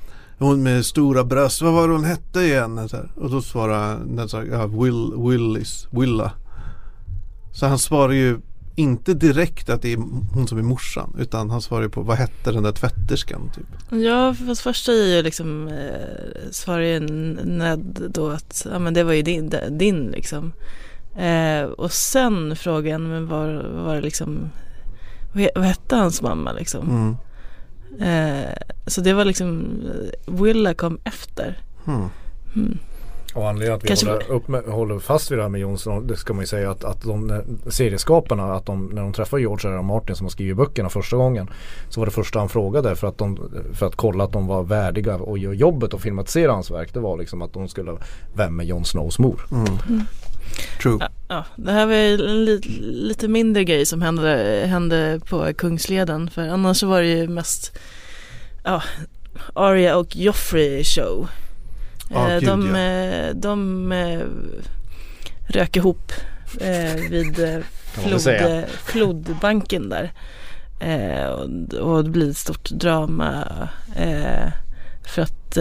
Hon 0.41 0.63
med 0.63 0.85
stora 0.85 1.23
bröst, 1.23 1.61
vad 1.61 1.73
var 1.73 1.87
det 1.87 1.93
hon 1.93 2.03
hette 2.03 2.39
igen? 2.39 2.89
Så. 2.89 2.97
Och 3.15 3.29
då 3.29 3.41
svarade 3.41 4.05
Ned 4.05 4.29
Stark, 4.29 4.47
ja, 4.51 4.67
Will, 4.67 5.13
Willis, 5.17 5.87
Willa 5.91 6.31
Så 7.53 7.65
han 7.65 7.79
svarar 7.79 8.13
ju 8.13 8.39
inte 8.75 9.13
direkt 9.13 9.69
att 9.69 9.81
det 9.81 9.93
är 9.93 9.97
hon 10.33 10.47
som 10.47 10.57
är 10.57 10.61
morsan 10.61 11.15
utan 11.19 11.49
han 11.49 11.61
svarar 11.61 11.83
ju 11.83 11.89
på 11.89 12.01
vad 12.01 12.17
hette 12.17 12.51
den 12.51 12.63
där 12.63 12.71
tvätterskan 12.71 13.51
typ. 13.55 14.01
Ja, 14.01 14.33
fast 14.33 14.61
först 14.61 14.85
säger 14.85 15.15
ju 15.17 15.23
liksom, 15.23 15.67
eh, 15.67 16.51
svarar 16.51 16.81
ju 16.81 16.99
Ned 16.99 18.09
då 18.09 18.29
att 18.29 18.67
ja, 18.71 18.79
men 18.79 18.93
det 18.93 19.03
var 19.03 19.13
ju 19.13 19.21
din, 19.21 19.53
din 19.69 20.07
liksom. 20.07 20.53
Eh, 21.17 21.63
och 21.63 21.91
sen 21.91 22.55
frågan, 22.55 23.09
men 23.09 23.27
var, 23.27 23.69
var 23.85 23.95
det 23.95 24.01
liksom, 24.01 24.49
vad, 25.33 25.49
vad 25.55 25.65
hette 25.65 25.95
hans 25.95 26.21
mamma 26.21 26.51
liksom? 26.51 26.89
Mm. 26.89 27.15
Eh, 27.99 28.53
så 28.87 29.01
det 29.01 29.13
var 29.13 29.25
liksom, 29.25 29.65
eh, 30.27 30.33
Willa 30.33 30.73
kom 30.73 30.99
efter. 31.03 31.59
Hmm. 31.85 32.05
Mm. 32.55 32.77
Och 33.33 33.49
anledningen 33.49 33.77
att 33.77 33.83
vi 33.83 33.87
Kanske- 33.87 34.11
håller, 34.11 34.31
upp 34.31 34.47
med, 34.47 34.63
håller 34.63 34.99
fast 34.99 35.31
vid 35.31 35.37
det 35.37 35.41
här 35.41 35.49
med 35.49 35.61
Jonsson, 35.61 36.07
det 36.07 36.15
ska 36.17 36.33
man 36.33 36.43
ju 36.43 36.47
säga 36.47 36.71
att, 36.71 36.83
att 36.83 37.01
de 37.01 37.27
när- 37.27 37.43
serieskaparna, 37.69 38.53
att 38.53 38.65
de, 38.65 38.85
när 38.85 39.01
de 39.01 39.13
träffar 39.13 39.37
George 39.37 39.69
R. 39.69 39.73
R. 39.77 39.81
Martin 39.81 40.15
som 40.15 40.25
har 40.25 40.29
skrivit 40.29 40.57
böckerna 40.57 40.89
första 40.89 41.17
gången 41.17 41.49
så 41.89 41.99
var 42.01 42.05
det 42.05 42.11
första 42.11 42.39
han 42.39 42.49
frågade 42.49 42.95
för 42.95 43.07
att, 43.07 43.17
de, 43.17 43.39
för 43.73 43.85
att 43.85 43.95
kolla 43.95 44.23
att 44.23 44.31
de 44.31 44.47
var 44.47 44.63
värdiga 44.63 45.15
och 45.15 45.37
göra 45.37 45.53
jobbet 45.53 45.93
och 45.93 46.01
filmatisera 46.01 46.51
hans 46.51 46.71
verk 46.71 46.93
det 46.93 46.99
var 46.99 47.17
liksom 47.17 47.41
att 47.41 47.53
de 47.53 47.67
skulle, 47.67 47.91
vem 48.33 48.59
är 48.59 48.63
Jon 48.63 48.85
Snows 48.85 49.19
mor? 49.19 49.41
Mm. 49.51 49.65
True. 50.81 50.97
Ja, 50.99 51.09
ja, 51.27 51.45
det 51.55 51.71
här 51.71 51.85
var 51.85 51.93
en 51.93 52.45
li, 52.45 52.59
lite 52.81 53.27
mindre 53.27 53.63
grej 53.63 53.85
som 53.85 54.01
hände, 54.01 54.63
hände 54.67 55.19
på 55.29 55.53
Kungsleden 55.53 56.29
för 56.29 56.47
annars 56.47 56.77
så 56.77 56.87
var 56.87 57.01
det 57.01 57.07
ju 57.07 57.27
mest 57.27 57.77
ja, 58.63 58.83
Arya 59.53 59.97
och 59.97 60.15
Joffrey 60.15 60.83
show. 60.83 61.29
Ja, 62.09 62.29
Eh, 62.29 62.39
gud, 62.39 62.49
de 62.49 62.75
ja. 62.75 62.81
eh, 62.81 63.35
de 63.35 63.91
eh, 63.91 64.19
rök 65.47 65.75
ihop 65.77 66.11
eh, 66.59 66.95
vid 67.09 67.39
eh, 67.39 67.59
flod, 67.93 68.27
eh, 68.27 68.63
flodbanken 68.85 69.89
där. 69.89 70.11
Eh, 70.79 71.25
och, 71.25 71.73
och 71.73 72.03
det 72.03 72.09
blir 72.09 72.29
ett 72.29 72.37
stort 72.37 72.69
drama 72.69 73.47
för 75.03 75.21
att 75.21 75.57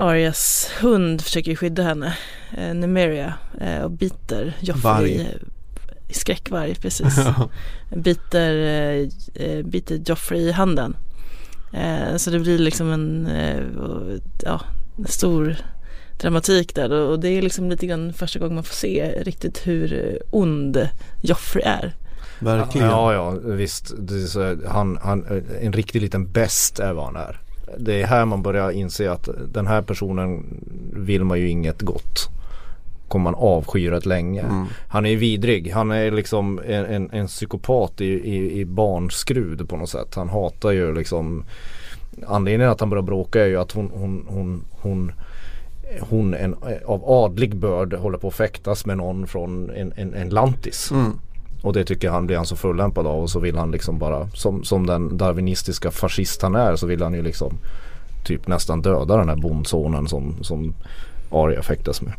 Arias 0.00 0.70
hund 0.80 1.22
försöker 1.22 1.56
skydda 1.56 1.82
henne, 1.82 2.16
eh, 2.56 2.74
Nemeria, 2.74 3.34
eh, 3.60 3.82
och 3.82 3.90
biter 3.90 4.56
Joffrey. 4.60 4.82
Varg. 4.82 5.36
Skräckvarg, 6.10 6.74
precis. 6.74 7.18
biter, 7.96 8.54
eh, 8.54 9.08
eh, 9.44 9.64
biter 9.64 10.00
Joffrey 10.06 10.40
i 10.40 10.52
handen. 10.52 10.96
Eh, 11.72 12.16
så 12.16 12.30
det 12.30 12.38
blir 12.38 12.58
liksom 12.58 12.92
en 12.92 13.26
eh, 13.26 13.62
ja, 14.44 14.60
stor 15.06 15.56
dramatik 16.20 16.74
där 16.74 16.92
och 16.92 17.20
det 17.20 17.28
är 17.28 17.42
liksom 17.42 17.70
lite 17.70 17.86
grann 17.86 18.12
första 18.12 18.38
gången 18.38 18.54
man 18.54 18.64
får 18.64 18.74
se 18.74 19.22
riktigt 19.22 19.66
hur 19.66 20.18
ond 20.30 20.88
Joffrey 21.22 21.64
är. 21.64 21.94
Verkligen. 22.38 22.88
Ja, 22.88 23.12
ja 23.12 23.30
visst. 23.30 23.92
Det 23.98 24.14
är 24.14 24.26
så, 24.26 24.56
han, 24.68 24.98
han, 25.02 25.42
en 25.60 25.72
riktig 25.72 26.02
liten 26.02 26.32
bäst 26.32 26.78
är 26.78 26.92
vad 26.92 27.04
han 27.04 27.16
är. 27.16 27.40
Det 27.78 28.02
är 28.02 28.06
här 28.06 28.24
man 28.24 28.42
börjar 28.42 28.70
inse 28.70 29.10
att 29.10 29.28
den 29.52 29.66
här 29.66 29.82
personen 29.82 30.44
vill 30.92 31.24
man 31.24 31.38
ju 31.38 31.48
inget 31.48 31.82
gott. 31.82 32.28
Kommer 33.08 33.24
man 33.24 33.34
avsky 33.34 33.90
rätt 33.90 34.06
länge. 34.06 34.40
Mm. 34.40 34.66
Han 34.88 35.06
är 35.06 35.16
vidrig. 35.16 35.72
Han 35.72 35.90
är 35.90 36.10
liksom 36.10 36.60
en, 36.66 36.84
en, 36.84 37.10
en 37.10 37.26
psykopat 37.26 38.00
i, 38.00 38.06
i, 38.06 38.60
i 38.60 38.64
barnskrud 38.64 39.68
på 39.68 39.76
något 39.76 39.90
sätt. 39.90 40.14
Han 40.14 40.28
hatar 40.28 40.70
ju 40.70 40.94
liksom 40.94 41.44
Anledningen 42.26 42.72
att 42.72 42.80
han 42.80 42.90
börjar 42.90 43.02
bråka 43.02 43.42
är 43.42 43.46
ju 43.46 43.56
att 43.56 43.72
hon, 43.72 43.90
hon, 43.94 44.26
hon, 44.28 44.64
hon 44.70 45.12
hon 46.00 46.34
en, 46.34 46.54
av 46.86 47.04
adlig 47.04 47.56
börd 47.56 47.94
håller 47.94 48.18
på 48.18 48.28
att 48.28 48.34
fäktas 48.34 48.86
med 48.86 48.96
någon 48.96 49.26
från 49.26 49.70
en, 49.70 49.92
en, 49.96 50.14
en 50.14 50.28
lantis. 50.28 50.90
Mm. 50.90 51.12
Och 51.62 51.72
det 51.72 51.84
tycker 51.84 52.10
han 52.10 52.26
blir 52.26 52.36
han 52.36 52.46
så 52.46 52.56
fullämpad 52.56 53.06
av 53.06 53.22
och 53.22 53.30
så 53.30 53.40
vill 53.40 53.56
han 53.56 53.70
liksom 53.70 53.98
bara 53.98 54.30
som, 54.30 54.64
som 54.64 54.86
den 54.86 55.16
darwinistiska 55.18 55.90
fascist 55.90 56.42
han 56.42 56.54
är 56.54 56.76
så 56.76 56.86
vill 56.86 57.02
han 57.02 57.14
ju 57.14 57.22
liksom 57.22 57.58
typ 58.24 58.46
nästan 58.48 58.82
döda 58.82 59.16
den 59.16 59.28
här 59.28 59.36
bondsonen 59.36 60.08
som, 60.08 60.44
som 60.44 60.74
Arya 61.30 61.62
fäktas 61.62 62.02
med. 62.02 62.12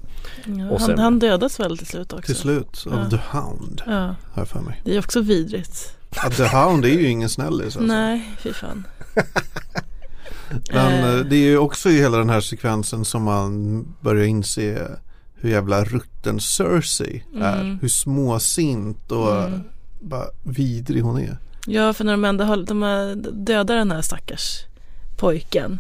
Ja, 0.46 0.70
Och 0.70 0.80
han, 0.80 0.88
sen- 0.90 1.00
han 1.00 1.20
dödas 1.20 1.60
väl 1.60 1.78
till 1.78 1.88
slut 1.88 2.14
också? 2.14 2.26
Till 2.26 2.36
slut 2.36 2.86
av 2.92 3.00
Ja. 3.00 3.10
The 3.10 3.38
Hound. 3.38 3.82
Ja, 3.86 3.94
Har 3.94 4.16
jag 4.36 4.48
för 4.48 4.60
mig. 4.60 4.82
det 4.86 4.96
är 4.96 5.00
också 5.00 5.22
vidrigt. 5.22 5.96
Ja, 6.16 6.30
The 6.30 6.48
Hound 6.58 6.86
är 6.86 6.90
ju 6.90 7.08
ingen 7.08 7.30
snällis 7.30 7.66
alltså. 7.66 7.82
Nej, 7.82 8.36
fy 8.40 8.54
fan. 8.54 8.88
Men 10.74 10.94
Eh. 11.04 11.10
eh, 11.16 11.20
det 11.26 11.36
är 11.36 11.48
ju 11.50 11.58
också 11.58 11.90
i 11.90 11.98
hela 11.98 12.18
den 12.18 12.30
här 12.30 12.42
sekvensen 12.42 13.06
som 13.06 13.24
man 13.24 13.86
börjar 14.02 14.26
inse 14.26 14.88
hur 15.42 15.50
jävla 15.50 15.84
rutten 15.84 16.40
Cersei 16.40 17.24
är. 17.42 17.62
Mm. 17.62 17.80
Hur 17.82 17.88
småsint 17.88 19.12
och 19.12 19.36
Mm. 19.44 19.62
bara 20.00 20.26
vidrig 20.44 21.02
hon 21.04 21.20
är. 21.22 21.38
Ja, 21.68 21.94
för 21.94 22.04
när 22.04 22.12
de 22.14 22.26
ändå 22.26 22.44
har, 22.44 22.58
de 22.58 22.82
har 22.82 23.16
dödat 23.46 23.68
den 23.68 23.92
här 23.92 24.02
stackars 24.02 24.60
pojken 25.18 25.80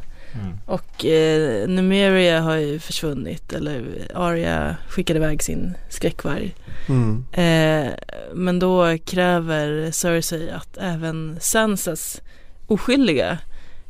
och 0.65 1.05
eh, 1.05 1.67
Numeria 1.69 2.41
har 2.41 2.55
ju 2.55 2.79
försvunnit 2.79 3.53
eller 3.53 4.07
Arya 4.15 4.77
skickade 4.89 5.19
iväg 5.19 5.43
sin 5.43 5.73
skräckvarg. 5.89 6.55
Mm. 6.89 7.25
Eh, 7.31 7.93
men 8.33 8.59
då 8.59 8.97
kräver 9.05 9.91
Cersei 9.91 10.49
att 10.49 10.77
även 10.77 11.37
Sansas 11.41 12.21
oskyldiga 12.67 13.37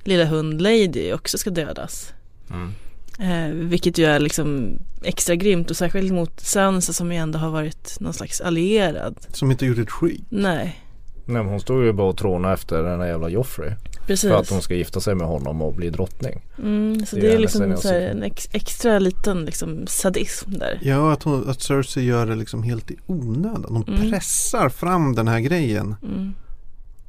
lilla 0.04 0.26
hund 0.26 0.62
Lady 0.62 1.14
också 1.14 1.38
ska 1.38 1.50
dödas. 1.50 2.14
Mm. 2.50 2.74
Eh, 3.22 3.48
vilket 3.54 3.98
ju 3.98 4.06
är 4.06 4.20
liksom 4.20 4.78
extra 5.04 5.36
grymt 5.36 5.70
och 5.70 5.78
särskilt 5.78 6.14
mot 6.14 6.40
Sansa 6.40 6.94
som 6.94 7.12
ju 7.12 7.18
ändå 7.18 7.40
har 7.40 7.50
varit 7.50 7.98
någon 8.00 8.14
slags 8.14 8.42
allierad. 8.42 9.16
Som 9.34 9.52
inte 9.52 9.66
gjort 9.66 9.78
ett 9.78 9.90
skit. 9.92 10.24
Nej, 10.30 10.80
Nej 11.26 11.44
men 11.44 11.46
hon 11.52 11.60
stod 11.60 11.84
ju 11.84 11.94
bara 11.94 12.08
och 12.10 12.18
trånade 12.18 12.54
efter 12.54 12.84
den 12.84 13.00
här 13.00 13.08
jävla 13.08 13.30
Joffrey. 13.30 13.72
precis. 14.08 14.30
För 14.30 14.38
att 14.40 14.50
hon 14.50 14.62
ska 14.62 14.74
gifta 14.76 15.00
sig 15.02 15.16
med 15.16 15.28
honom 15.28 15.62
och 15.62 15.74
bli 15.74 15.90
drottning. 15.90 16.42
Mm, 16.58 17.06
så 17.06 17.16
Det 17.16 17.22
det, 17.22 17.32
är 17.32 17.36
är 17.36 17.40
liksom 17.40 17.78
så 17.78 17.94
en 17.94 18.24
ex, 18.24 18.48
extra 18.52 19.00
liten 19.00 19.46
liksom 19.46 19.88
sadism 19.88 20.52
där. 20.54 20.80
Ja, 20.82 21.12
att, 21.14 21.24
hon, 21.24 21.50
att 21.50 21.62
Cersei 21.62 22.04
gör 22.06 22.26
det 22.26 22.36
liksom 22.36 22.64
helt 22.64 22.92
i 22.92 22.98
onödan. 23.06 23.66
Hon 23.70 23.96
Mm. 23.98 24.12
pressar 24.12 24.70
fram 24.70 25.16
den 25.16 25.28
här 25.28 25.40
grejen 25.40 25.96
Mm. 26.04 26.34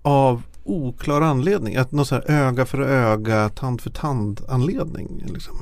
av 0.02 0.42
oklar 0.64 1.20
anledning. 1.20 1.76
Att 1.76 1.92
någon 1.92 2.06
så 2.06 2.14
här 2.14 2.30
öga 2.30 2.66
för 2.66 2.80
öga, 2.80 3.48
tand 3.48 3.80
för 3.80 3.90
tand 3.90 4.40
anledning. 4.48 5.24
Liksom. 5.32 5.54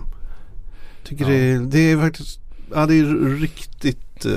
Tycker 1.08 1.24
Ja. 1.24 1.30
det, 1.30 1.36
är- 1.36 1.58
det 1.60 1.78
är 1.92 1.96
faktiskt, 2.00 2.40
ja 2.74 2.86
det 2.86 2.94
är 2.94 3.36
riktigt, 3.40 4.24
eh, 4.26 4.32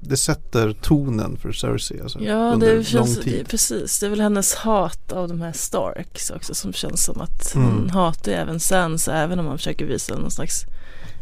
det 0.00 0.16
sätter 0.16 0.72
tonen 0.72 1.36
för 1.36 1.52
Cersei 1.52 2.00
alltså, 2.00 2.20
Ja, 2.20 2.52
under 2.52 2.74
det 2.76 2.84
känns, 2.84 3.16
lång 3.16 3.24
tid. 3.24 3.48
precis. 3.48 3.98
Det 4.00 4.06
är 4.06 4.10
väl 4.10 4.20
hennes 4.20 4.54
hat 4.54 5.12
av 5.12 5.28
de 5.28 5.40
här 5.40 5.52
Starks 5.52 6.30
också 6.30 6.54
som 6.54 6.72
känns 6.72 7.04
som 7.04 7.20
att 7.20 7.50
hon 7.54 7.64
Mm. 7.78 7.90
hatar 7.90 8.32
ju 8.32 8.38
även 8.38 8.60
Sansa 8.60 9.14
även 9.16 9.38
om 9.38 9.44
man 9.44 9.58
försöker 9.58 9.84
visa 9.86 10.18
någon 10.18 10.30
slags 10.30 10.64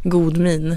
god 0.02 0.36
min. 0.38 0.76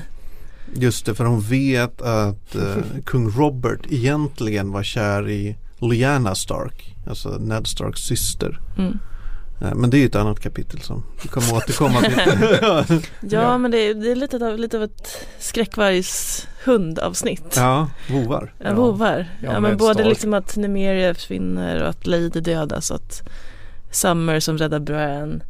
Just 0.76 1.06
det, 1.06 1.16
för 1.16 1.26
hon 1.26 1.42
vet 1.42 2.02
att 2.02 2.56
eh, 2.56 2.76
kung 3.06 3.30
Robert 3.30 3.80
egentligen 3.90 4.72
var 4.72 4.84
kär 4.84 5.30
i 5.30 5.58
Lyanna 5.80 6.36
Stark, 6.36 6.96
alltså 7.08 7.30
Ned 7.30 7.68
Starks 7.68 8.02
syster. 8.02 8.60
Mm. 8.78 9.00
Eh, 9.62 9.76
Men 9.76 9.90
det 9.90 9.98
är 9.98 10.00
ju 10.00 10.06
ett 10.06 10.16
annat 10.16 10.40
kapitel 10.40 10.82
som 10.82 11.04
vi 11.24 11.28
kommer 11.30 11.54
återkomma 11.56 12.02
till. 12.02 12.12
Ja, 12.62 13.42
Ja. 13.42 13.58
men 13.58 13.72
det 13.72 13.78
är, 13.78 13.94
det 13.94 14.12
är 14.12 14.16
lite, 14.16 14.48
av, 14.48 14.60
lite 14.60 14.78
av 14.78 14.84
ett 14.84 15.28
skräckvargs 15.40 16.48
hundavsnitt. 16.66 17.54
ja, 17.56 17.90
vovar. 18.10 18.54
Ja, 18.58 18.74
vovar. 18.74 19.30
Ja, 19.44 19.54
Ja, 19.54 19.60
men 19.60 19.78
både 19.78 19.94
Stark. 19.94 20.08
liksom 20.08 20.34
att 20.34 20.58
Nemeria 20.58 21.14
försvinner 21.14 21.82
och 21.84 21.90
att 21.90 22.08
Lady 22.08 22.30
dödas 22.30 22.90
och 22.92 22.96
att 22.96 23.22
Summer 23.92 24.40
som 24.40 24.58
räddar 24.58 24.80
Bran. 24.80 25.44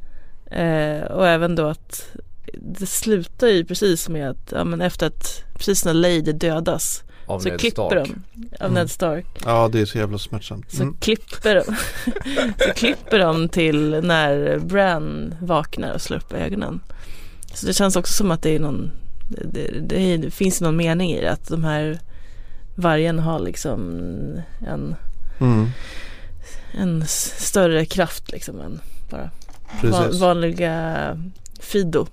Eh, 0.51 1.01
och 1.11 1.27
även 1.27 1.55
då 1.55 1.67
att 1.67 2.11
det 2.53 2.85
slutar 2.85 3.47
ju 3.47 3.65
precis 3.65 4.09
med 4.09 4.29
att, 4.29 4.51
ja 4.51 4.63
men 4.63 4.81
efter 4.81 5.07
att, 5.07 5.43
precis 5.53 5.85
när 5.85 5.93
Lady 5.93 6.31
dödas 6.31 7.03
Av 7.31 7.39
så 7.39 7.49
Ned 7.49 7.59
klipper 7.59 7.87
Stark. 7.89 8.07
de 8.07 8.55
av 8.59 8.65
Mm. 8.71 8.73
Ned 8.73 8.91
Stark. 8.91 9.25
Ja, 9.45 9.69
det 9.71 9.81
är 9.81 9.85
så 9.85 9.97
jävla 9.97 10.17
smärtsamt. 10.17 10.71
Så 10.71 10.81
Mm. 10.83 10.95
klipper 10.99 11.55
de 11.55 11.63
Så 12.67 12.73
klipper 12.75 13.19
de 13.19 13.49
till 13.49 13.99
när 14.03 14.59
Bran 14.59 15.35
vaknar 15.41 15.93
och 15.93 16.01
slår 16.01 16.17
upp 16.17 16.33
ögonen. 16.33 16.79
Så 17.53 17.65
det 17.65 17.73
känns 17.73 17.95
också 17.95 18.13
som 18.13 18.31
att 18.31 18.41
det 18.41 18.55
är 18.55 18.59
någon 18.59 18.91
det, 19.27 19.79
det, 19.87 20.17
det 20.17 20.31
finns 20.31 20.61
någon 20.61 20.75
mening 20.77 21.11
i 21.11 21.21
det 21.21 21.31
att 21.31 21.47
de 21.47 21.63
här 21.63 21.99
vargen 22.75 23.19
har 23.19 23.39
liksom 23.39 23.79
en, 24.67 24.95
Mm. 25.39 25.67
en 26.71 27.03
större 27.07 27.85
kraft 27.85 28.31
liksom 28.31 28.61
än 28.61 28.79
bara 29.11 29.29
Precis. 29.81 30.21
vanliga 30.21 30.97
Fido. 31.59 32.07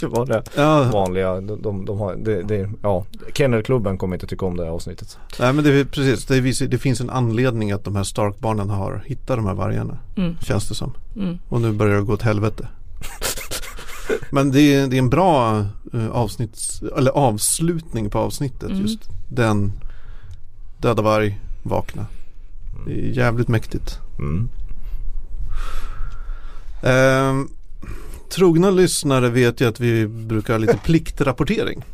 Det 0.00 0.06
var 0.06 0.26
det 0.26 0.42
Ja, 0.56 0.82
vanliga. 0.92 1.40
De, 1.40 1.62
de, 1.62 1.84
de 1.84 1.98
har, 1.98 2.14
det, 2.16 2.42
det, 2.42 2.70
ja, 2.82 3.04
Kennelklubben 3.34 3.98
kommer 3.98 4.16
inte 4.16 4.26
tycka 4.26 4.46
om 4.46 4.56
det 4.56 4.64
här 4.64 4.70
avsnittet. 4.70 5.18
nej, 5.40 5.52
men 5.52 5.64
det, 5.64 5.80
är 5.80 5.84
precis. 5.84 6.24
Det, 6.26 6.40
visar, 6.40 6.66
det 6.66 6.78
finns 6.78 7.00
en 7.00 7.10
anledning 7.10 7.72
att 7.72 7.84
de 7.84 7.96
här 7.96 8.04
Stark-barnen 8.04 8.70
har 8.70 9.02
hittat 9.06 9.36
de 9.36 9.46
här 9.46 9.54
vargarna. 9.54 9.98
Mm, 10.16 10.36
Känns 10.38 10.68
det 10.68 10.74
som. 10.74 10.92
mm. 11.16 11.38
Och 11.48 11.60
nu 11.60 11.72
börjar 11.72 11.96
det 11.96 12.02
gå 12.02 12.12
åt 12.12 12.22
helvete. 12.22 12.68
Men 14.30 14.50
det 14.52 14.60
är, 14.74 14.86
det 14.86 14.96
är 14.96 14.98
en 14.98 15.10
bra 15.10 15.64
eh, 15.94 16.08
avsnitts, 16.10 16.82
eller 16.96 17.10
avslutning 17.10 18.10
på 18.10 18.18
avsnittet. 18.18 18.70
Mm. 18.70 18.80
Just 18.82 19.00
den 19.28 19.72
döda 20.78 21.02
varg, 21.02 21.40
vakna. 21.62 22.06
Det 22.86 22.92
är 22.92 23.10
jävligt 23.10 23.48
mäktigt. 23.48 23.98
Mm. 24.18 24.48
Trogna 28.30 28.70
lyssnare 28.70 29.28
vet 29.28 29.60
ju 29.60 29.68
att 29.68 29.80
vi 29.80 30.06
brukar 30.06 30.54
ha 30.54 30.58
lite 30.58 30.76
pliktrapportering. 30.84 31.84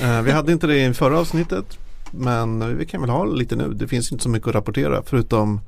Eh, 0.00 0.22
vi 0.22 0.30
hade 0.30 0.52
inte 0.52 0.66
det 0.66 0.84
i 0.84 0.94
förra 0.94 1.18
avsnittet. 1.18 1.78
Men 2.10 2.78
vi 2.78 2.86
kan 2.86 3.00
väl 3.00 3.10
ha 3.10 3.24
lite 3.24 3.56
nu. 3.56 3.72
Det 3.74 3.88
finns 3.88 4.12
inte 4.12 4.24
så 4.24 4.28
mycket 4.28 4.48
att 4.48 4.54
rapportera 4.54 5.02
förutom 5.06 5.60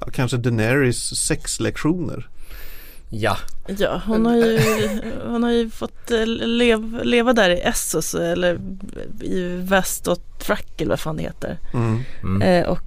ja, 0.00 0.06
kanske 0.12 0.36
Daenerys 0.36 1.26
sexlektioner. 1.26 2.28
Ja, 3.08 3.36
Ja, 3.78 4.02
hon 4.06 4.26
har 4.26 4.36
ju, 4.36 4.60
hon 5.26 5.42
har 5.42 5.50
ju 5.50 5.70
fått 5.70 6.10
eh, 6.10 6.26
lev, 6.26 7.00
leva 7.04 7.32
där 7.32 7.50
i 7.50 7.60
Essos 7.60 8.14
eller 8.14 8.60
i 9.20 9.56
Väst 9.56 10.08
och 10.08 10.18
Track 10.38 10.80
eller 10.80 10.90
vad 10.90 11.00
fan 11.00 11.16
det 11.16 11.22
heter. 11.22 11.58
Mm. 11.74 12.00
mm. 12.22 12.42
Eh, 12.42 12.68
och 12.68 12.80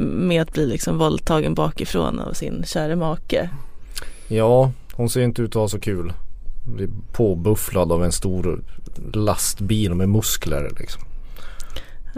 med 0.00 0.42
att 0.42 0.52
bli 0.52 0.66
liksom 0.66 0.98
våldtagen 0.98 1.54
bakifrån 1.54 2.20
av 2.20 2.32
sin 2.32 2.64
kära 2.66 2.96
make. 2.96 3.50
ja 4.28 4.72
hon 4.98 5.10
ser 5.10 5.20
inte 5.20 5.42
ut 5.42 5.48
att 5.50 5.54
ha 5.54 5.68
så 5.68 5.80
kul. 5.80 6.12
Blir 6.66 6.88
påbufflad 7.12 7.92
av 7.92 8.04
en 8.04 8.12
stor 8.12 8.64
lastbil 9.12 9.94
med 9.94 10.08
muskler 10.08 10.70
liksom. 10.78 11.02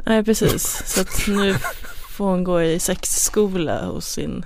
Nej 0.06 0.24
precis, 0.24 0.82
så 0.86 1.00
att 1.00 1.28
nu 1.28 1.54
får 2.08 2.24
hon 2.24 2.44
gå 2.44 2.62
i 2.62 2.78
sexskola 2.78 3.84
hos 3.86 4.06
sin 4.06 4.44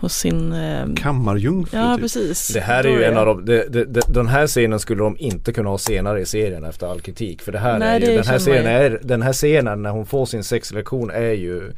hos 0.00 0.16
sin 0.16 0.52
eh, 0.52 0.86
Kammarjungfru 0.96 1.78
Ja 1.78 1.94
typ. 1.94 2.02
precis. 2.02 2.48
Det 2.48 2.60
här 2.60 2.84
är 2.84 2.88
ju 2.90 3.04
en 3.04 3.16
av 3.16 3.26
de, 3.26 3.44
det, 3.44 3.68
det, 3.68 3.84
det, 3.84 4.00
den 4.08 4.26
här 4.26 4.46
scenen 4.46 4.80
skulle 4.80 5.02
de 5.02 5.16
inte 5.18 5.52
kunna 5.52 5.68
ha 5.70 5.78
senare 5.78 6.20
i 6.20 6.26
serien 6.26 6.64
efter 6.64 6.86
all 6.86 7.00
kritik. 7.00 7.42
För 7.42 7.52
det 7.52 7.58
här 7.58 7.78
Nej, 7.78 8.02
är 8.02 8.10
ju, 8.10 8.16
den 8.16 8.26
här 8.26 8.38
scenen 8.38 8.66
är, 8.66 9.00
den 9.02 9.22
här 9.22 9.32
scenen 9.32 9.82
när 9.82 9.90
hon 9.90 10.06
får 10.06 10.26
sin 10.26 10.44
sexlektion 10.44 11.10
är 11.10 11.32
ju 11.32 11.72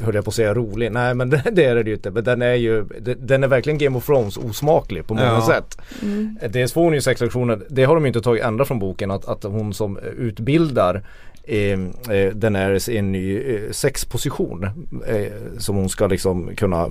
höll 0.00 0.14
jag 0.14 0.24
på 0.24 0.28
att 0.28 0.34
säga 0.34 0.54
rolig, 0.54 0.92
nej 0.92 1.14
men 1.14 1.30
det, 1.30 1.42
det 1.52 1.64
är 1.64 1.74
det 1.74 1.90
ju 1.90 1.94
inte. 1.94 2.10
Men 2.10 2.24
den 2.24 2.42
är 2.42 2.54
ju, 2.54 2.84
den 3.18 3.44
är 3.44 3.48
verkligen 3.48 3.78
Game 3.78 3.98
of 3.98 4.06
Thrones 4.06 4.36
osmaklig 4.36 5.06
på 5.06 5.14
många 5.14 5.26
Ja. 5.26 5.46
sätt. 5.46 5.78
Mm. 6.02 6.38
Dels 6.50 6.72
får 6.72 6.84
hon 6.84 6.94
ju 6.94 7.00
sexlektioner, 7.00 7.60
det 7.68 7.84
har 7.84 7.94
de 7.94 8.04
ju 8.04 8.08
inte 8.08 8.20
tagit 8.20 8.44
ända 8.44 8.64
från 8.64 8.78
boken 8.78 9.10
att, 9.10 9.24
att 9.28 9.42
hon 9.44 9.74
som 9.74 9.98
utbildar 10.18 11.02
eh, 11.42 11.72
eh, 12.16 12.32
Daenerys 12.34 12.88
i 12.88 12.96
en 12.96 13.12
ny 13.12 13.54
eh, 13.54 13.70
sexposition 13.70 14.64
eh, 15.06 15.32
som 15.58 15.76
hon 15.76 15.88
ska 15.88 16.06
liksom 16.06 16.50
kunna 16.56 16.88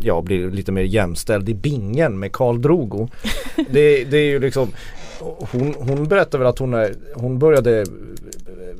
ja, 0.00 0.22
bli 0.22 0.50
lite 0.50 0.72
mer 0.72 0.82
jämställd 0.82 1.48
i 1.48 1.54
bingen 1.54 2.18
med 2.18 2.32
Karl 2.32 2.60
Drogo. 2.60 3.08
det, 3.70 4.04
det 4.04 4.16
är 4.18 4.26
ju 4.30 4.38
liksom 4.40 4.68
hon, 5.52 5.74
hon 5.78 6.08
berättar 6.08 6.38
väl 6.38 6.46
att 6.48 6.58
hon, 6.58 6.74
är, 6.74 6.94
hon 7.14 7.38
började 7.38 7.84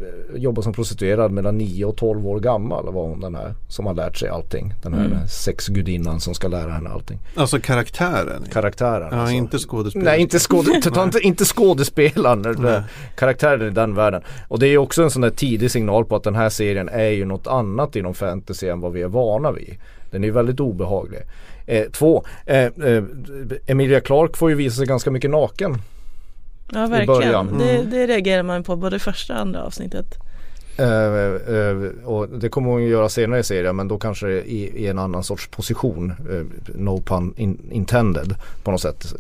eh, 0.03 0.41
jobba 0.41 0.63
som 0.63 0.73
prostituerad 0.73 1.33
mellan 1.33 1.59
9 1.59 1.85
och 1.85 1.97
12 1.97 2.27
år 2.27 2.41
gammal 2.41 2.93
var 2.93 3.03
hon 3.07 3.21
den 3.21 3.35
här 3.35 3.55
som 3.69 3.87
har 3.87 3.95
lärt 3.95 4.17
sig 4.17 4.29
allting. 4.29 4.75
Den 4.83 4.95
här 4.95 5.05
Mm. 5.05 5.19
sexgudinnan 5.29 6.21
som 6.21 6.35
ska 6.35 6.49
lära 6.49 6.71
henne 6.73 6.91
allting. 6.91 7.19
Alltså 7.35 7.59
karaktären. 7.61 8.45
Karaktären. 8.53 9.09
Ja, 9.11 9.17
alltså. 9.17 9.35
inte 9.35 9.59
skådespelare. 9.59 10.11
Nej 10.11 10.21
inte, 10.21 10.39
skåde, 10.39 10.71
inte, 11.05 11.19
inte 11.23 11.45
skådespelaren, 11.45 12.57
Nej. 12.59 12.83
karaktären 13.17 13.67
i 13.69 13.71
den 13.71 13.95
världen. 13.95 14.23
Och 14.49 14.59
det 14.59 14.67
är 14.67 14.79
också 14.79 15.03
en 15.03 15.11
sån 15.11 15.23
där 15.23 15.31
tidig 15.31 15.71
signal 15.71 16.05
på 16.05 16.17
att 16.17 16.23
den 16.23 16.35
här 16.35 16.49
serien 16.49 16.89
är 16.89 17.09
ju 17.11 17.25
något 17.25 17.47
annat 17.47 17.97
inom 17.97 18.15
fantasy 18.15 18.69
än 18.69 18.81
vad 18.81 18.93
vi 18.93 19.03
är 19.03 19.09
vana 19.09 19.53
vid. 19.53 19.77
Den 20.11 20.25
är 20.25 20.31
väldigt 20.31 20.61
obehaglig. 20.61 21.21
Eh, 21.67 21.85
två, 21.93 22.25
eh, 22.47 22.65
eh, 22.65 23.05
Emilia 23.67 24.01
Clarke 24.01 24.37
får 24.39 24.51
ju 24.51 24.57
visa 24.57 24.77
sig 24.77 24.87
ganska 24.87 25.11
mycket 25.11 25.31
naken. 25.31 25.79
Ja 26.73 26.87
verkligen. 26.87 27.59
Det, 27.59 27.71
Mm. 27.79 27.91
det 27.91 28.07
reagerar 28.07 28.43
man 28.43 28.63
på 28.63 28.77
både 28.77 28.99
första 28.99 29.35
och 29.35 29.41
andra 29.41 29.63
avsnittet. 29.63 30.19
Eh, 30.79 30.87
eh, 31.57 31.77
och 32.05 32.29
det 32.29 32.49
kommer 32.49 32.71
hon 32.71 32.83
ju 32.83 32.89
göra 32.89 33.09
senare 33.09 33.41
i 33.41 33.45
serien 33.45 33.77
men 33.77 33.89
då 33.89 33.99
kanske 33.99 34.29
i, 34.31 34.73
i 34.85 34.87
en 34.87 34.99
annan 34.99 35.25
sorts 35.25 35.49
position. 35.49 36.11
Eh, 36.31 36.75
no 36.75 37.03
pun 37.03 37.35
in, 37.37 37.59
intended 37.71 38.35
på 38.63 38.71
något 38.71 38.81
sätt. 38.81 39.15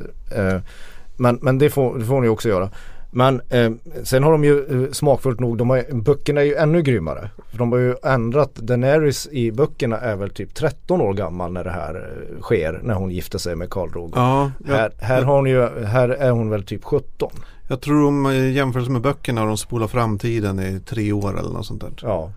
Men 1.16 1.38
men 1.42 1.59
det, 1.59 1.70
får, 1.70 1.98
det 1.98 2.05
får 2.05 2.14
hon 2.14 2.24
ju 2.24 2.31
också 2.31 2.48
göra. 2.48 2.70
Men 3.14 3.40
eh, 3.48 3.70
sen 4.03 4.22
har 4.22 4.33
de 4.33 4.44
ju 4.44 4.85
eh, 4.85 4.90
smakfullt 4.92 5.40
nog, 5.40 5.59
de 5.59 5.70
har, 5.70 6.03
böckerna 6.03 6.40
är 6.40 6.44
ju 6.44 6.55
ännu 6.55 6.83
grymmare. 6.83 7.31
För 7.51 7.59
de 7.59 7.72
har 7.72 7.79
ju 7.79 7.94
ändrat, 8.05 8.55
Daenerys 8.55 9.29
i 9.33 9.53
böckerna 9.53 9.98
är 9.98 10.16
väl 10.16 10.31
typ 10.31 10.55
13 10.55 11.01
år 11.01 11.14
gammal 11.14 11.53
när 11.53 11.64
det 11.64 11.70
här 11.70 11.94
eh, 11.94 12.40
sker. 12.40 12.81
När 12.83 12.94
hon 12.94 13.11
gifter 13.11 13.38
sig 13.38 13.57
med 13.57 13.70
Karl 13.70 13.90
Drogo. 13.90 14.12
Ja, 14.14 14.51
jag, 14.66 14.75
Här, 14.75 14.92
här, 15.01 15.22
har 15.22 15.37
hon 15.37 15.46
ju, 15.46 15.85
här 15.85 16.09
är 16.09 16.31
hon 16.31 16.51
väl 16.51 16.64
typ 16.64 16.85
17. 16.85 17.31
jag 17.68 17.81
tror 17.81 18.07
om 18.07 18.27
i 18.27 18.51
jämförelse 18.51 18.90
med 18.90 19.03
böckerna 19.03 19.40
har 19.40 19.48
de 19.48 19.57
spolat 19.57 19.90
framtiden 19.90 20.61
i 20.61 20.81
tre 20.87 21.12
år 21.12 21.38
eller 21.38 21.51
något 21.51 21.66
sånt 21.66 21.81
där. 21.81 21.92
Ja. 22.03 22.31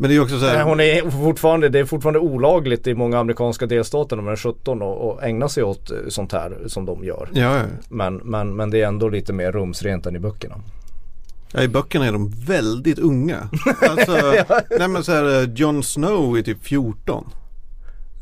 Men 0.00 0.10
det 0.10 0.16
är 0.16 0.20
också 0.20 0.38
så 0.38 0.46
här. 0.46 0.64
Hon 0.64 0.80
är 0.80 1.10
fortfarande, 1.10 1.68
det 1.68 1.78
är 1.78 1.84
fortfarande 1.84 2.18
olagligt 2.18 2.86
i 2.86 2.94
många 2.94 3.18
amerikanska 3.18 3.66
delstater 3.66 4.16
när 4.16 4.22
man 4.22 4.32
är 4.32 4.36
17 4.36 4.82
och, 4.82 5.08
och 5.08 5.22
ägna 5.24 5.48
sig 5.48 5.62
åt 5.62 5.90
eh, 5.90 5.96
sånt 6.08 6.32
här 6.32 6.58
som 6.66 6.84
de 6.84 7.04
gör. 7.04 7.28
Ja, 7.32 7.56
ja. 7.58 7.62
Men, 7.88 8.16
men, 8.16 8.56
men 8.56 8.70
det 8.70 8.82
är 8.82 8.86
ändå 8.86 9.08
lite 9.08 9.32
mer 9.32 9.52
rumsrent 9.52 10.06
än 10.06 10.16
i 10.16 10.18
böckerna. 10.18 10.54
ja, 11.52 11.62
i 11.62 11.68
böckerna 11.68 12.06
är 12.06 12.12
de 12.12 12.30
väldigt 12.46 12.98
unga. 12.98 13.48
Alltså, 13.88 14.12
nej 14.78 14.88
men 14.88 15.04
så 15.04 15.12
här, 15.12 15.42
eh, 15.42 15.48
Jon 15.54 15.82
Snow 15.82 16.38
är 16.38 16.42
typ 16.42 16.64
14. 16.64 17.24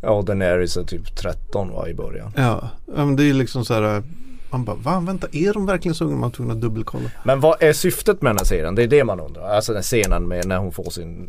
Ja 0.02 0.22
Daenerys 0.22 0.76
är 0.76 0.84
typ 0.84 1.16
13 1.16 1.70
va, 1.72 1.88
i 1.88 1.94
början. 1.94 2.32
Ja, 2.36 2.70
ja, 2.96 3.04
men 3.04 3.16
det 3.16 3.24
är 3.24 3.34
liksom 3.34 3.64
så 3.64 3.74
här. 3.74 4.02
Eh, 4.50 4.52
Man 4.52 4.64
bara, 4.64 4.76
va? 4.76 5.00
Vänta, 5.00 5.26
är 5.32 5.52
de 5.52 5.66
verkligen 5.66 5.94
så 5.94 6.04
unga? 6.04 6.14
Man 6.14 6.22
var 6.22 6.30
tvungen 6.30 6.56
att 6.56 6.60
dubbelkolla. 6.62 7.10
Men 7.24 7.40
vad 7.40 7.62
är 7.62 7.72
syftet 7.72 8.22
med 8.22 8.30
den 8.30 8.38
här 8.38 8.44
serien? 8.44 8.74
Det 8.74 8.82
är 8.82 8.88
det 8.88 9.04
man 9.04 9.20
undrar. 9.20 9.48
Alltså 9.48 9.72
den 9.72 9.82
scenen 9.82 10.28
med 10.28 10.46
när 10.46 10.58
hon 10.58 10.72
får 10.72 10.90
sin 10.90 11.28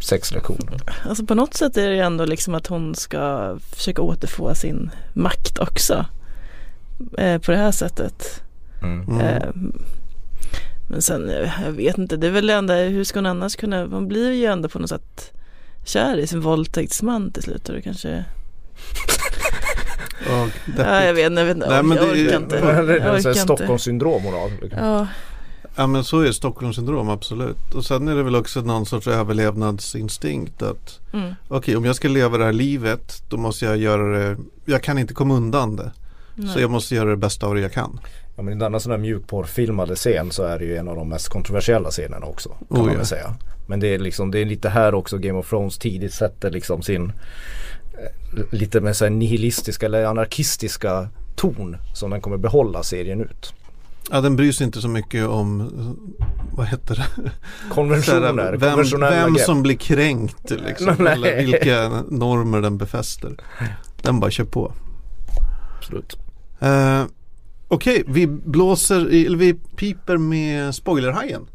sexlektion. 0.00 0.70
Alltså 1.08 1.26
på 1.26 1.34
något 1.34 1.54
sätt 1.54 1.76
är 1.76 1.88
det 1.88 1.94
ju 1.94 2.00
ändå 2.00 2.24
liksom 2.24 2.54
att 2.54 2.66
hon 2.66 2.94
ska 2.94 3.56
försöka 3.60 4.02
återfå 4.02 4.54
sin 4.54 4.90
makt 5.12 5.58
också. 5.58 6.06
Eh, 7.18 7.38
på 7.40 7.50
det 7.50 7.56
här 7.56 7.72
sättet. 7.72 8.42
Mm. 8.82 9.08
Mm. 9.08 9.20
Eh, 9.20 9.48
men 10.88 11.02
sen, 11.02 11.30
eh, 11.30 11.50
jag 11.64 11.72
vet 11.72 11.98
inte, 11.98 12.16
det 12.16 12.26
är 12.26 12.30
väl 12.30 12.46
det 12.46 12.54
enda, 12.54 12.74
hur 12.74 13.04
ska 13.04 13.18
hon 13.18 13.26
annars 13.26 13.56
kunna, 13.56 13.86
man 13.86 14.08
blir 14.08 14.32
ju 14.32 14.44
ändå 14.44 14.68
på 14.68 14.78
något 14.78 14.90
sätt 14.90 15.32
kär 15.84 16.18
i 16.18 16.26
sin 16.26 16.40
våldtäktsman 16.40 17.30
till 17.30 17.42
slut 17.42 17.68
och 17.68 17.74
det 17.74 17.82
kanske, 17.82 18.24
Ja, 20.28 20.46
ja 20.78 21.04
jag 21.04 21.14
vet 21.14 21.26
inte, 21.26 21.40
jag, 21.40 21.46
vet 21.46 21.56
Nej, 21.56 21.82
men 21.82 21.96
jag 21.96 22.06
det 22.06 22.20
är- 22.20 22.26
orkar 22.26 22.36
inte. 22.36 22.60
Det 22.82 22.98
är 22.98 23.16
inte. 23.16 23.34
Stockholmssyndrom 23.34 24.22
hon 24.24 24.34
har. 24.34 24.50
liksom. 24.62 24.84
Ja, 24.84 25.06
Ja 25.78 25.86
men 25.86 26.04
så 26.04 26.20
är 26.20 26.32
Stockholmssyndrom 26.32 27.08
absolut. 27.08 27.74
Och 27.74 27.84
sen 27.84 28.08
är 28.08 28.14
det 28.16 28.22
väl 28.22 28.36
också 28.36 28.60
någon 28.60 28.86
sorts 28.86 29.06
överlevnadsinstinkt 29.08 30.62
att 30.62 31.00
mm, 31.12 31.34
okej 31.48 31.76
om 31.76 31.84
jag 31.84 31.96
ska 31.96 32.08
leva 32.08 32.38
det 32.38 32.44
här 32.44 32.52
livet 32.52 33.22
då 33.28 33.36
måste 33.36 33.64
jag 33.64 33.76
göra 33.76 34.18
det, 34.18 34.36
jag 34.64 34.82
kan 34.82 34.98
inte 34.98 35.14
komma 35.14 35.34
undan 35.34 35.76
det. 35.76 35.90
Så 36.36 36.42
nej. 36.42 36.60
jag 36.60 36.70
måste 36.70 36.94
göra 36.94 37.10
det 37.10 37.16
bästa 37.16 37.46
av 37.46 37.54
det 37.54 37.60
jag 37.60 37.72
kan. 37.72 38.00
Ja 38.36 38.42
men 38.42 38.54
i 38.54 38.56
denna 38.56 38.80
sån 38.80 38.92
här 38.92 38.98
mjukporrfilmade 38.98 39.96
scen 39.96 40.30
så 40.30 40.42
är 40.42 40.58
det 40.58 40.64
ju 40.64 40.76
en 40.76 40.88
av 40.88 40.96
de 40.96 41.08
mest 41.08 41.28
kontroversiella 41.28 41.90
scenerna 41.90 42.26
också. 42.26 42.48
Kan 42.48 42.80
Oh, 42.80 42.84
man 42.86 42.94
ja. 42.94 43.04
säga. 43.04 43.34
Men 43.66 43.80
det 43.80 43.94
är 43.94 43.98
liksom, 43.98 44.30
det 44.30 44.38
är 44.38 44.44
lite 44.44 44.68
här 44.68 44.94
också 44.94 45.18
Game 45.18 45.38
of 45.38 45.48
Thrones 45.50 45.78
tidigt 45.78 46.14
sätter 46.14 46.50
liksom 46.50 46.82
sin 46.82 47.12
lite 48.50 48.80
med 48.80 48.96
så 48.96 49.08
nihilistiska 49.08 49.86
eller 49.86 50.04
anarkistiska 50.04 51.08
ton 51.36 51.76
som 51.94 52.10
den 52.10 52.20
kommer 52.20 52.36
behålla 52.36 52.82
serien 52.82 53.20
ut. 53.20 53.54
Ja 54.10 54.20
den 54.20 54.36
bryr 54.36 54.52
sig 54.52 54.66
inte 54.66 54.80
så 54.80 54.88
mycket 54.88 55.26
om, 55.26 55.70
vad 56.52 56.66
heter 56.66 56.94
det? 56.94 57.30
Konventioner, 57.70 58.52
vem 58.52 58.70
konventionella 58.70 59.24
vem 59.24 59.36
som 59.36 59.62
blir 59.62 59.76
kränkt 59.76 60.50
liksom. 60.50 61.06
Eller 61.06 61.44
vilka 61.44 62.02
normer 62.10 62.60
den 62.60 62.78
befäster. 62.78 63.36
Den 64.02 64.20
bara 64.20 64.30
kör 64.30 64.44
på. 64.44 64.72
Absolut. 65.78 66.18
Uh, 66.62 67.04
Okej, 67.68 68.04
vi 68.06 68.26
blåser, 68.26 69.12
i, 69.12 69.26
eller 69.26 69.38
vi 69.38 69.54
piper 69.54 70.16
med 70.16 70.74
spoilerhajen. 70.74 71.46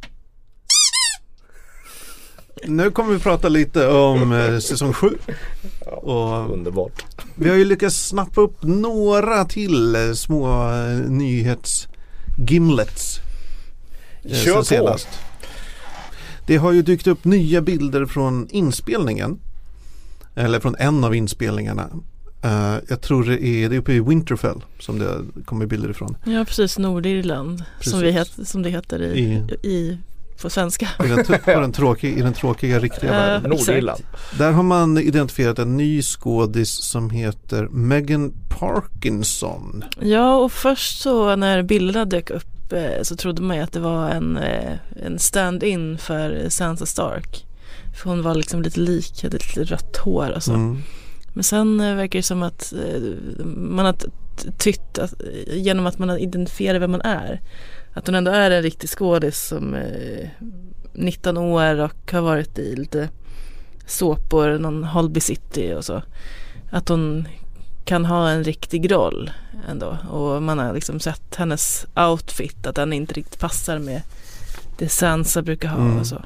Nu 2.67 2.91
kommer 2.91 3.13
vi 3.13 3.19
prata 3.19 3.49
lite 3.49 3.87
om 3.87 4.31
eh, 4.31 4.59
säsong 4.59 4.93
7. 4.93 5.09
Och 5.85 6.53
Underbart. 6.53 7.05
vi 7.35 7.49
har 7.49 7.55
ju 7.55 7.65
lyckats 7.65 8.07
snappa 8.07 8.41
upp 8.41 8.63
några 8.63 9.45
till 9.45 9.95
eh, 9.95 10.11
små 10.13 10.71
eh, 10.71 11.09
nyhets-gimlets. 11.09 13.19
eh, 14.23 14.33
Kör 14.35 14.55
på. 14.55 14.63
sen 14.63 14.77
senast. 14.77 15.07
Det 16.47 16.57
har 16.57 16.71
ju 16.71 16.81
dykt 16.81 17.07
upp 17.07 17.25
nya 17.25 17.61
bilder 17.61 18.05
från 18.05 18.47
inspelningen. 18.49 19.39
Eller 20.35 20.59
från 20.59 20.75
en 20.79 21.03
av 21.03 21.15
inspelningarna. 21.15 21.89
Eh, 22.43 22.75
jag 22.89 23.01
tror 23.01 23.23
det 23.23 23.43
är, 23.45 23.69
det 23.69 23.75
är 23.75 23.79
uppe 23.79 23.93
i 23.93 23.99
Winterfell 23.99 24.61
som 24.79 24.99
det 24.99 25.21
kommer 25.45 25.65
bilder 25.65 25.89
ifrån. 25.89 26.17
ja 26.25 26.45
precis, 26.45 26.77
Nordirland 26.77 27.63
Precis. 27.77 27.91
som, 27.91 28.01
vi 28.01 28.11
het, 28.11 28.31
som 28.47 28.61
det 28.63 28.69
heter 28.69 29.01
i, 29.03 29.19
I- 29.19 29.45
i, 29.69 29.97
på 30.41 30.49
svenska. 30.49 30.87
I 31.05 31.07
den, 31.07 31.25
på 31.25 31.59
den, 31.59 31.71
tråkiga, 31.71 32.17
I 32.17 32.21
den 32.21 32.33
tråkiga 32.33 32.79
riktiga 32.79 33.11
Eh, 33.11 33.17
världen. 33.17 33.49
Nordirland. 33.49 34.03
Där 34.37 34.51
har 34.51 34.63
man 34.63 34.97
identifierat 34.97 35.59
en 35.59 35.77
ny 35.77 36.01
skådis 36.01 36.69
som 36.69 37.09
heter 37.09 37.67
Megan 37.71 38.33
Parkinson. 38.59 39.83
Ja 39.99 40.35
och 40.35 40.51
först 40.51 41.01
så 41.01 41.35
när 41.35 41.63
bilderna 41.63 42.05
dök 42.05 42.29
upp 42.29 42.73
eh, 42.73 43.03
så 43.03 43.15
trodde 43.15 43.41
man 43.41 43.57
ju 43.57 43.63
att 43.63 43.71
det 43.71 43.79
var 43.79 44.09
en, 44.09 44.37
eh, 44.37 44.73
en 45.05 45.19
stand-in 45.19 45.97
för 45.97 46.49
Sansa 46.49 46.85
Stark. 46.85 47.45
För 48.01 48.09
hon 48.09 48.21
var 48.21 48.35
liksom 48.35 48.61
lite 48.61 48.79
lik, 48.79 49.23
hade 49.23 49.37
lite 49.37 49.63
rött 49.63 49.97
hår 49.97 50.31
och 50.35 50.43
så. 50.43 50.53
Mm. 50.53 50.77
Men 51.33 51.43
sen 51.43 51.77
verkar 51.77 52.19
det 52.19 52.23
som 52.23 52.43
att 52.43 52.73
man 53.45 53.85
har 53.85 53.95
tytt 54.57 54.97
att, 54.97 55.13
genom 55.47 55.87
att 55.87 55.99
man 55.99 56.09
har 56.09 56.17
identifierat 56.17 56.81
vem 56.81 56.91
man 56.91 57.01
är. 57.01 57.41
Att 57.93 58.07
hon 58.07 58.15
ändå 58.15 58.31
är 58.31 58.51
en 58.51 58.61
riktig 58.63 58.89
skådis 58.89 59.39
som 59.47 59.73
eh, 59.75 60.27
19 60.93 61.37
år 61.37 61.79
och 61.79 62.11
har 62.11 62.21
varit 62.21 62.59
i 62.59 62.75
lite 62.75 63.09
såpor, 63.85 64.57
någon 64.57 64.83
Holby 64.83 65.19
City 65.19 65.73
och 65.77 65.85
så. 65.85 66.01
Att 66.71 66.89
hon 66.89 67.27
kan 67.85 68.05
ha 68.05 68.29
en 68.29 68.43
riktig 68.43 68.91
roll 68.91 69.31
ändå. 69.69 69.97
Och 70.11 70.43
man 70.43 70.59
har 70.59 70.73
liksom 70.73 70.99
sett 70.99 71.35
hennes 71.35 71.85
outfit, 71.95 72.67
att 72.67 72.75
den 72.75 72.93
inte 72.93 73.13
riktigt 73.13 73.39
passar 73.39 73.79
med 73.79 74.01
det 74.77 74.89
Sansa 74.89 75.41
brukar 75.41 75.69
ha 75.69 75.77
Mm. 75.81 75.99
och 75.99 76.07
så. 76.07 76.15
Har, 76.15 76.25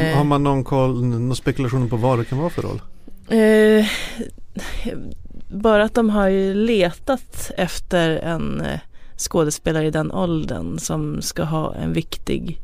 Eh, 0.00 0.16
har 0.16 0.24
man 0.24 0.42
någon 0.42 0.64
koll, 0.64 1.04
någon 1.04 1.36
spekulation 1.36 1.88
på 1.88 1.96
vad 1.96 2.18
det 2.18 2.24
kan 2.24 2.38
vara 2.38 2.50
för 2.50 2.62
roll? 2.62 2.82
Eh, 3.28 3.86
bara 5.48 5.84
att 5.84 5.94
de 5.94 6.10
har 6.10 6.28
ju 6.28 6.54
letat 6.54 7.50
efter 7.56 8.10
en 8.10 8.60
eh, 8.60 8.80
skådespelare 9.20 9.86
i 9.86 9.90
den 9.90 10.12
åldern 10.12 10.78
som 10.78 11.22
ska 11.22 11.42
ha 11.44 11.74
en 11.74 11.92
viktig 11.92 12.60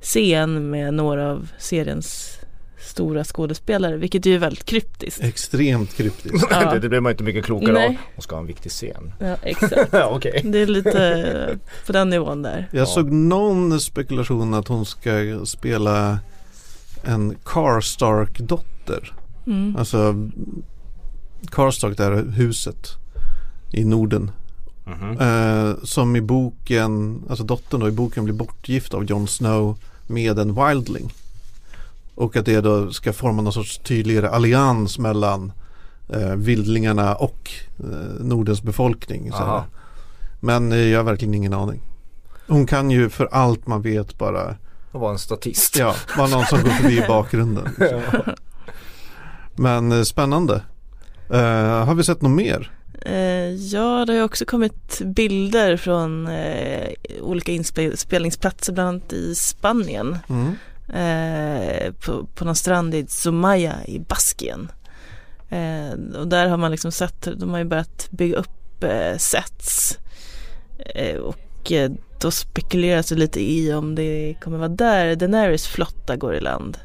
scen 0.00 0.70
med 0.70 0.94
några 0.94 1.30
av 1.30 1.48
seriens 1.58 2.38
stora 2.80 3.24
skådespelare, 3.24 3.96
vilket 3.96 4.26
ju 4.26 4.34
är 4.34 4.38
väldigt 4.38 4.64
kryptiskt. 4.64 5.22
Extremt 5.22 5.94
kryptiskt. 5.94 6.46
Ja. 6.50 6.72
det, 6.74 6.78
det 6.78 6.88
blir 6.88 7.00
man 7.00 7.12
inte 7.12 7.24
mycket 7.24 7.44
klokare 7.44 7.72
Nej. 7.72 7.86
av. 7.86 7.94
Hon 8.14 8.22
ska 8.22 8.34
ha 8.34 8.40
en 8.40 8.46
viktig 8.46 8.70
scen. 8.72 9.12
Ja, 9.18 9.36
exakt. 9.42 9.88
Ja 9.92 10.10
okej. 10.16 10.40
Det 10.44 10.58
är 10.58 10.66
lite 10.66 11.06
eh, 11.50 11.56
på 11.86 11.92
den 11.92 12.10
nivån 12.10 12.42
där. 12.42 12.68
Jag 12.72 12.80
Ja. 12.82 12.86
såg 12.86 13.12
någon 13.12 13.80
spekulation 13.80 14.54
att 14.54 14.68
hon 14.68 14.86
ska 14.86 15.40
spela 15.44 16.18
en 17.04 17.36
Karstark-dotter. 17.44 19.12
Mm. 19.46 19.76
Alltså 19.76 20.28
Karstark, 21.50 21.96
det 21.96 22.04
här 22.04 22.24
huset 22.36 22.88
i 23.72 23.84
Norden. 23.84 24.30
Mhm. 24.86 25.18
Eh, 25.20 25.74
som 25.82 26.16
i 26.16 26.20
boken, 26.20 27.22
alltså 27.28 27.44
dottern 27.44 27.80
då 27.80 27.88
i 27.88 27.92
boken 27.92 28.24
blir 28.24 28.34
bortgift 28.34 28.94
av 28.94 29.04
Jon 29.04 29.28
Snow 29.28 29.78
med 30.06 30.38
en 30.38 30.54
wildling. 30.54 31.12
Och 32.14 32.36
att 32.36 32.44
det 32.46 32.60
då 32.60 32.92
ska 32.92 33.12
forma 33.12 33.42
någon 33.42 33.52
sorts 33.52 33.78
tydligare 33.78 34.28
allians 34.28 34.98
mellan 34.98 35.52
eh, 36.08 36.34
vildlingarna 36.34 37.14
och 37.14 37.50
eh, 37.78 38.24
Nordens 38.24 38.62
befolkning. 38.62 39.30
Men 40.40 40.72
eh, 40.72 40.78
jag 40.78 40.98
har 40.98 41.04
verkligen 41.04 41.34
ingen 41.34 41.52
aning. 41.54 41.80
Hon 42.48 42.66
kan 42.66 42.90
ju 42.90 43.08
för 43.08 43.28
allt 43.32 43.66
man 43.66 43.82
vet 43.82 44.18
bara, 44.18 44.46
Det 44.92 44.98
var 44.98 45.10
en 45.10 45.18
statist. 45.18 45.76
ja, 45.78 45.94
vara 46.16 46.28
någon 46.28 46.46
som 46.46 46.62
går 46.62 46.70
förbi 46.70 46.98
i 46.98 47.04
bakgrunden. 47.08 47.68
Ja. 47.78 48.22
Men 49.54 49.92
eh, 49.92 50.02
spännande. 50.02 50.62
Eh, 51.30 51.84
har 51.84 51.94
vi 51.94 52.04
sett 52.04 52.22
något 52.22 52.36
mer? 52.36 52.70
Eh, 53.02 53.54
ja, 53.54 54.04
det 54.04 54.12
har 54.12 54.24
också 54.24 54.44
kommit 54.44 55.00
bilder 55.04 55.76
från 55.76 56.26
eh, 56.26 56.88
olika 57.20 57.52
inspelningsplatser, 57.52 58.72
bland 58.72 58.88
annat 58.88 59.12
i 59.12 59.34
Spanien. 59.34 60.18
Mm. 60.28 60.56
Eh, 60.88 61.92
på, 61.92 62.26
på 62.34 62.44
någon 62.44 62.56
strand 62.56 62.94
i 62.94 63.06
Zumaya 63.08 63.74
i 63.86 63.98
Baskien. 63.98 64.72
Och 66.18 66.28
där 66.28 66.48
har 66.48 66.56
man 66.56 66.70
liksom 66.70 66.92
sett, 66.92 67.28
de 67.36 67.50
har 67.50 67.58
ju 67.58 67.64
börjat 67.64 68.08
bygga 68.10 68.36
upp 68.36 68.84
sets. 69.16 69.98
Och 71.22 71.72
då 72.20 72.30
spekuleras 72.30 73.08
det 73.08 73.14
lite 73.14 73.40
i 73.40 73.74
om 73.74 73.94
det 73.94 74.36
kommer 74.40 74.58
vara 74.58 74.68
där 74.68 75.16
Daenerys 75.16 75.66
flotta 75.66 76.16
går 76.16 76.34
i 76.34 76.40
land. 76.40 76.78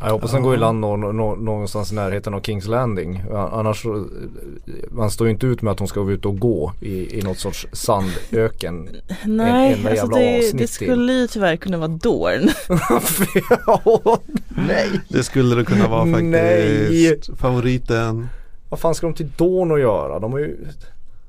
Jag 0.00 0.10
hoppas 0.10 0.32
den 0.32 0.42
går 0.42 0.54
i 0.54 0.58
land 0.58 0.80
nå, 0.80 0.96
nå, 0.96 1.34
någonstans 1.34 1.92
i 1.92 1.94
närheten 1.94 2.34
av 2.34 2.40
Kings 2.40 2.66
Landing. 2.66 3.24
Annars 3.32 3.82
så, 3.82 4.06
man 4.90 5.10
står 5.10 5.26
ju 5.26 5.32
inte 5.32 5.46
ut 5.46 5.62
med 5.62 5.72
att 5.72 5.78
hon 5.78 5.88
ska 5.88 6.00
gå 6.00 6.12
ut 6.12 6.26
och 6.26 6.38
gå 6.38 6.72
i, 6.80 7.18
i 7.18 7.22
något 7.22 7.38
sorts 7.38 7.66
sandöken. 7.72 8.88
Nej, 9.24 9.72
enda 9.72 9.90
alltså 9.90 10.06
det, 10.06 10.52
det 10.52 10.66
skulle 10.66 11.12
ju 11.12 11.26
tyvärr 11.26 11.56
kunna 11.56 11.78
vara 11.78 11.88
Dorn. 11.88 12.48
ja, 13.66 14.18
nej. 14.48 15.00
Det 15.08 15.24
skulle 15.24 15.54
det 15.54 15.64
kunna 15.64 15.88
vara 15.88 16.04
faktiskt. 16.04 16.30
Nej. 16.30 17.20
Favoriten. 17.36 18.28
Vad 18.68 18.80
fan 18.80 18.94
ska 18.94 19.06
de 19.06 19.14
till 19.14 19.30
Dawn 19.36 19.72
att 19.72 19.80
göra? 19.80 20.18
De 20.18 20.32
har 20.32 20.38
ju... 20.38 20.56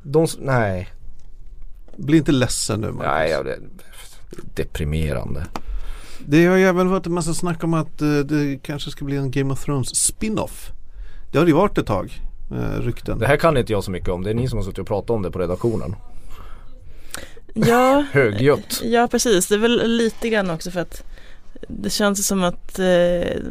De, 0.04 0.28
nej. 0.40 0.88
Bli 1.96 2.18
inte 2.18 2.32
ledsen 2.32 2.82
nu 2.82 2.92
Marcus. 2.92 3.08
Nej, 3.08 3.30
ja, 3.32 3.44
det, 3.44 3.60
deprimerande. 4.56 5.46
Det 6.26 6.46
har 6.46 6.56
ju 6.56 6.64
även 6.66 6.90
varit 6.90 7.06
en 7.06 7.14
massa 7.14 7.34
snack 7.34 7.64
om 7.64 7.74
att 7.74 8.02
eh, 8.02 8.18
det 8.18 8.60
kanske 8.64 8.92
ska 8.92 9.06
bli 9.06 9.16
en 9.18 9.32
Game 9.32 9.54
of 9.54 9.64
Thrones 9.66 9.96
spin-off. 9.96 10.72
Det 11.32 11.38
har 11.38 11.46
det 11.46 11.50
ju 11.50 11.56
varit 11.56 11.78
ett 11.78 11.86
tag. 11.88 12.22
Eh, 12.52 12.82
rykten. 12.82 13.20
Det 13.20 13.28
här 13.28 13.38
kan 13.38 13.58
inte 13.58 13.72
jag 13.72 13.84
så 13.84 13.92
mycket 13.92 14.10
om. 14.10 14.24
Det 14.24 14.30
är 14.30 14.34
ni 14.34 14.48
som 14.48 14.58
har 14.58 14.64
suttit 14.64 14.80
och 14.80 14.88
pratat 14.88 15.10
om 15.10 15.22
det 15.22 15.32
på 15.32 15.40
redaktionen. 15.40 15.96
Ja, 17.54 18.06
Högljutt. 18.12 18.82
ja 18.84 19.08
precis. 19.12 19.48
Det 19.48 19.56
är 19.56 19.60
väl 19.60 19.92
lite 19.98 20.30
grann 20.30 20.50
också 20.50 20.72
för 20.72 20.80
att 20.80 21.04
det 21.68 21.90
känns 21.90 22.28
som 22.28 22.44
att 22.44 22.80
eh, 22.80 22.86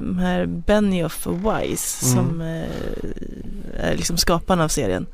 de 0.01 0.19
här 0.19 0.47
Benioff 0.47 1.27
och 1.27 1.45
Weiss 1.45 2.13
Mm. 2.15 2.27
som 2.29 2.41
eh, 2.41 3.91
är 3.91 3.97
liksom 3.97 4.17
skaparna 4.17 4.65
av 4.65 4.69
serien. 4.69 5.07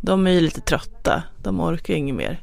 De 0.00 0.26
är 0.26 0.30
ju 0.30 0.40
lite 0.40 0.60
trötta. 0.60 1.22
De 1.42 1.60
orkar 1.60 1.94
ju 1.94 1.98
inget 2.00 2.16
mer. 2.16 2.40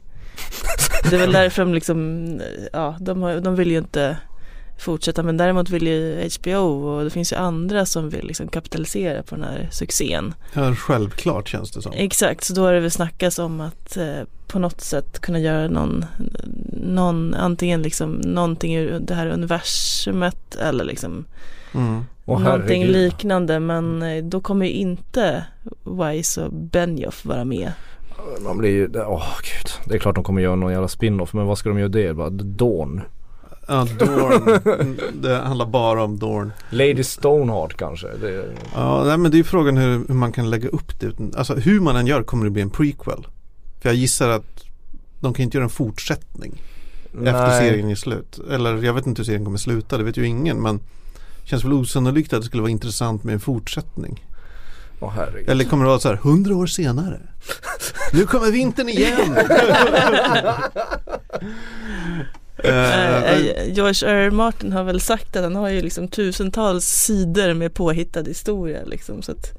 Det 1.10 1.16
är 1.16 1.20
väl 1.20 1.32
därför 1.42 1.66
de 1.66 1.74
liksom, 1.74 2.28
ja, 2.74 2.96
de, 3.00 3.22
har, 3.22 3.40
de 3.40 3.56
vill 3.56 3.72
ju 3.72 3.78
inte 3.78 4.18
fortsätta. 4.78 5.24
Men 5.24 5.38
däremot 5.38 5.70
vill 5.70 5.88
ju 5.88 6.30
HBO 6.40 6.88
och 6.88 7.04
det 7.04 7.10
finns 7.10 7.32
ju 7.32 7.36
andra 7.36 7.86
som 7.86 8.10
vill 8.10 8.28
liksom 8.28 8.48
kapitalisera 8.48 9.24
på 9.24 9.36
den 9.36 9.44
här 9.44 9.68
succén. 9.72 10.34
Ja, 10.54 10.76
självklart 10.76 11.48
känns 11.50 11.72
det 11.72 11.82
som. 11.82 11.92
Exakt, 11.96 12.44
så 12.44 12.54
då 12.54 12.62
har 12.62 12.74
det 12.74 12.80
väl 12.80 12.92
snackats 12.92 13.40
om 13.40 13.62
att 13.62 13.98
eh, 13.98 14.22
på 14.48 14.60
något 14.60 14.82
sätt 14.82 15.20
kunna 15.20 15.40
göra 15.40 15.68
någon, 15.68 16.06
någon 16.84 17.34
antingen 17.34 17.82
liksom 17.82 18.12
någonting 18.12 18.76
ur 18.76 19.00
det 19.00 19.16
här 19.16 19.28
universumet 19.28 20.56
eller 20.56 20.84
liksom 20.84 21.26
Mm. 21.76 22.06
Åh, 22.26 22.42
någonting 22.42 22.82
herregud. 22.82 23.02
liknande 23.04 23.60
men 23.60 24.02
eh, 24.02 24.24
då 24.24 24.40
kommer 24.42 24.66
ju 24.66 24.72
inte 24.72 25.46
Wise 25.84 26.42
och 26.44 26.54
Benioff 26.54 27.26
vara 27.26 27.46
med. 27.46 27.72
Man 28.42 28.58
blir 28.58 28.70
ju, 28.70 28.90
åh 28.96 29.28
gud. 29.44 29.72
Det 29.86 29.96
är 29.96 30.00
klart 30.00 30.16
de 30.16 30.24
kommer 30.24 30.42
göra 30.42 30.56
någon 30.56 30.72
jävla 30.72 30.88
spin-off. 30.88 31.34
Men 31.34 31.46
vad 31.46 31.58
ska 31.58 31.70
de 31.70 31.80
göra 31.80 31.90
det? 31.90 32.14
Bara 32.14 32.30
Dawn. 32.30 33.02
Ja, 33.68 33.88
Dorn. 34.00 35.00
Det 35.22 35.36
handlar 35.36 35.66
bara 35.66 36.04
om 36.04 36.20
Dorn. 36.20 36.52
Lady 36.70 37.04
Stoneheart 37.04 37.78
kanske. 37.78 38.08
Det, 38.08 38.46
Ja, 38.76 39.04
nej, 39.04 39.18
men 39.18 39.32
det 39.32 39.40
är 39.40 39.44
frågan 39.44 39.78
hur, 39.78 40.08
hur 40.08 40.16
man 40.16 40.32
kan 40.32 40.50
lägga 40.50 40.70
upp 40.70 41.00
det. 41.00 41.38
Alltså 41.38 41.56
hur 41.56 41.80
man 41.80 41.96
än 41.96 42.08
gör 42.08 42.24
kommer 42.24 42.46
det 42.46 42.52
bli 42.52 42.62
en 42.62 42.70
prequel. 42.70 43.28
För 43.82 43.90
jag 43.90 43.96
gissar 43.96 44.30
att 44.30 44.64
de 45.20 45.34
kan 45.34 45.44
inte 45.44 45.58
göra 45.58 45.64
en 45.64 45.70
fortsättning 45.70 46.62
efter 47.14 47.48
nej. 47.48 47.60
serien 47.60 47.90
är 47.90 47.96
slut. 47.96 48.40
Eller 48.52 48.84
jag 48.84 48.94
vet 48.94 49.08
inte 49.08 49.20
hur 49.20 49.26
serien 49.26 49.46
kommer 49.46 49.58
sluta, 49.58 49.98
det 49.98 50.04
vet 50.04 50.18
ju 50.18 50.28
ingen. 50.28 50.58
Men 50.58 50.78
det 51.42 51.50
känns 51.50 51.66
väl 51.66 51.74
osannolikt 51.74 52.34
att 52.34 52.42
det 52.42 52.46
skulle 52.46 52.62
vara 52.62 52.72
intressant 52.72 53.24
med 53.24 53.34
en 53.34 53.40
fortsättning. 53.40 54.26
Herregud. 55.16 55.50
Eller 55.50 55.64
kommer 55.64 55.84
det 55.84 55.90
vara 55.90 56.00
så 56.00 56.10
här, 56.10 56.16
hundra 56.16 56.56
år 56.56 56.66
senare. 56.66 57.20
Nu 58.14 58.26
kommer 58.26 58.52
vintern 58.52 58.90
igen. 58.90 59.36
Eh, 62.58 63.24
eh, 63.24 63.74
George 63.74 64.10
R. 64.10 64.16
R. 64.16 64.32
Martin 64.32 64.72
har 64.72 64.84
väl 64.84 65.02
sagt 65.02 65.36
att 65.36 65.44
han 65.44 65.56
har 65.56 65.70
ju 65.70 65.82
liksom 65.82 66.08
tusentals 66.08 66.86
sidor 66.86 67.54
med 67.54 67.74
påhittad 67.74 68.24
historia 68.24 68.84
liksom. 68.86 69.22
Så 69.22 69.32
att, 69.32 69.52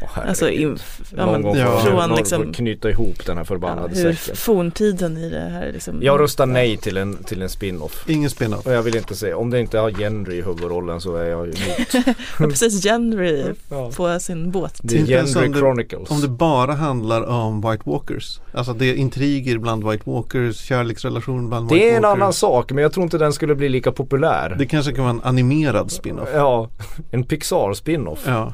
Herregud. 0.00 0.28
alltså 0.28 0.48
inf- 0.48 1.14
ja, 1.16 1.24
Någon 1.24 1.32
men, 1.32 1.42
gång 1.42 1.56
Ja. 1.56 1.80
från 1.80 2.14
liksom 2.16 2.52
knyta 2.52 2.90
ihop 2.90 3.26
den 3.26 3.36
här 3.36 3.40
ja, 3.44 3.46
förbannade 3.46 3.98
hur 3.98 4.12
säcken. 4.12 4.36
forntiden 4.36 5.16
i 5.16 5.30
det 5.30 5.40
här 5.40 5.72
liksom. 5.72 5.98
Jag 6.02 6.20
röstar 6.20 6.46
nej 6.46 6.76
till 6.76 6.96
en, 6.96 7.16
till 7.24 7.42
en 7.42 7.48
spin-off. 7.48 8.04
ingen 8.08 8.30
spin-off. 8.30 8.66
Och 8.66 8.72
jag 8.72 8.82
vill 8.82 8.96
inte 8.96 9.14
se, 9.14 9.34
om 9.34 9.50
det 9.50 9.60
inte 9.60 9.78
har 9.78 9.90
Henry 9.90 10.36
i 10.38 10.42
huvudrollen 10.42 11.00
så 11.00 11.16
är 11.16 11.24
jag 11.24 11.38
emot. 11.46 12.06
Ja, 12.38 12.46
precis, 12.48 12.84
Henry 12.86 13.44
Ja. 13.70 13.90
på 13.96 14.18
sin 14.20 14.50
båt. 14.50 14.80
Det 14.82 14.98
är 14.98 15.24
det- 15.52 15.58
Chronicles. 15.58 16.10
Om 16.10 16.20
det 16.20 16.28
bara 16.28 16.72
handlar 16.72 17.22
om 17.22 17.60
White 17.70 17.82
Walkers. 17.90 18.40
Alltså 18.52 18.72
det 18.72 18.86
är 18.86 18.94
intriger 18.94 19.58
bland 19.58 19.90
White 19.90 20.10
Walkers, 20.10 20.56
kärleksrelation 20.56 21.48
bland 21.48 21.70
White 21.70 21.74
det 21.84 21.90
är 21.90 21.96
en 21.96 22.02
Walkers. 22.02 22.16
annan 22.22 22.32
sak 22.32 22.72
men 22.72 22.82
jag 22.82 22.92
tror 22.92 23.04
inte 23.04 23.18
den 23.18 23.32
skulle 23.32 23.54
bli 23.54 23.68
lika 23.68 23.92
populär. 23.92 24.54
Det 24.58 24.66
kanske 24.66 24.92
kan 24.92 25.04
vara 25.04 25.14
en 25.14 25.20
animerad 25.24 25.90
spin-off. 25.90 26.28
Ja, 26.34 26.68
en 27.10 27.24
Pixar 27.24 27.74
spin-off. 27.74 28.18
Ja. 28.26 28.52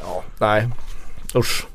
Ja, 0.00 0.22
nej. 0.38 0.68
Usch. 1.34 1.66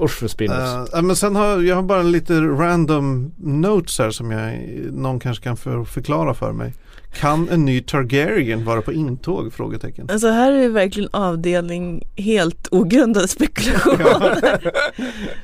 Usch 0.00 0.18
för 0.18 0.28
spin-offs. 0.28 0.94
Eh, 0.94 1.02
men 1.02 1.16
sen 1.16 1.36
har 1.36 1.62
jag 1.62 1.76
har 1.76 1.82
bara 1.82 2.02
lite 2.02 2.40
random 2.40 3.32
notes 3.36 3.98
här 3.98 4.10
som 4.10 4.30
jag, 4.30 4.60
någon 4.92 5.20
kanske 5.20 5.44
kan 5.44 5.56
för, 5.56 5.84
förklara 5.84 6.34
för 6.34 6.52
mig. 6.52 6.74
Kan 7.14 7.48
en 7.48 7.64
ny 7.64 7.80
Targaryen 7.80 8.64
vara 8.64 8.82
på 8.82 8.92
intåg? 8.92 9.52
Frågetecken. 9.52 10.10
Alltså 10.10 10.28
här 10.28 10.52
är 10.52 10.68
verkligen 10.68 11.08
avdelning 11.12 12.08
helt 12.16 12.68
ogrundade 12.70 13.28
spekulationer. 13.28 14.72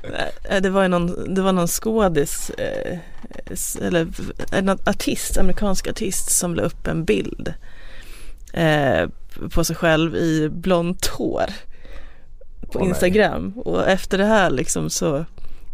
Nej, 0.51 0.61
det 0.61 0.71
var 0.71 0.83
ju 0.83 0.89
någon, 0.89 1.35
det 1.35 1.43
var 1.43 1.53
någon 1.53 1.69
skådis, 1.69 2.51
eh, 2.51 2.99
eller 3.83 4.09
en 4.53 4.69
artist, 4.69 5.39
amerikansk 5.39 5.89
artist 5.89 6.31
som 6.31 6.55
la 6.55 6.63
upp 6.63 6.87
en 6.87 7.05
bild 7.05 7.55
eh, 8.53 9.09
på 9.55 9.65
sig 9.65 9.77
själv 9.77 10.17
i 10.17 10.49
blont 10.49 11.07
hår 11.07 11.47
på 12.73 12.79
nej. 12.79 12.89
Instagram. 12.89 13.53
Och 13.57 13.89
efter 13.89 14.19
det 14.19 14.25
här 14.25 14.51
liksom 14.51 14.91
så 14.91 15.25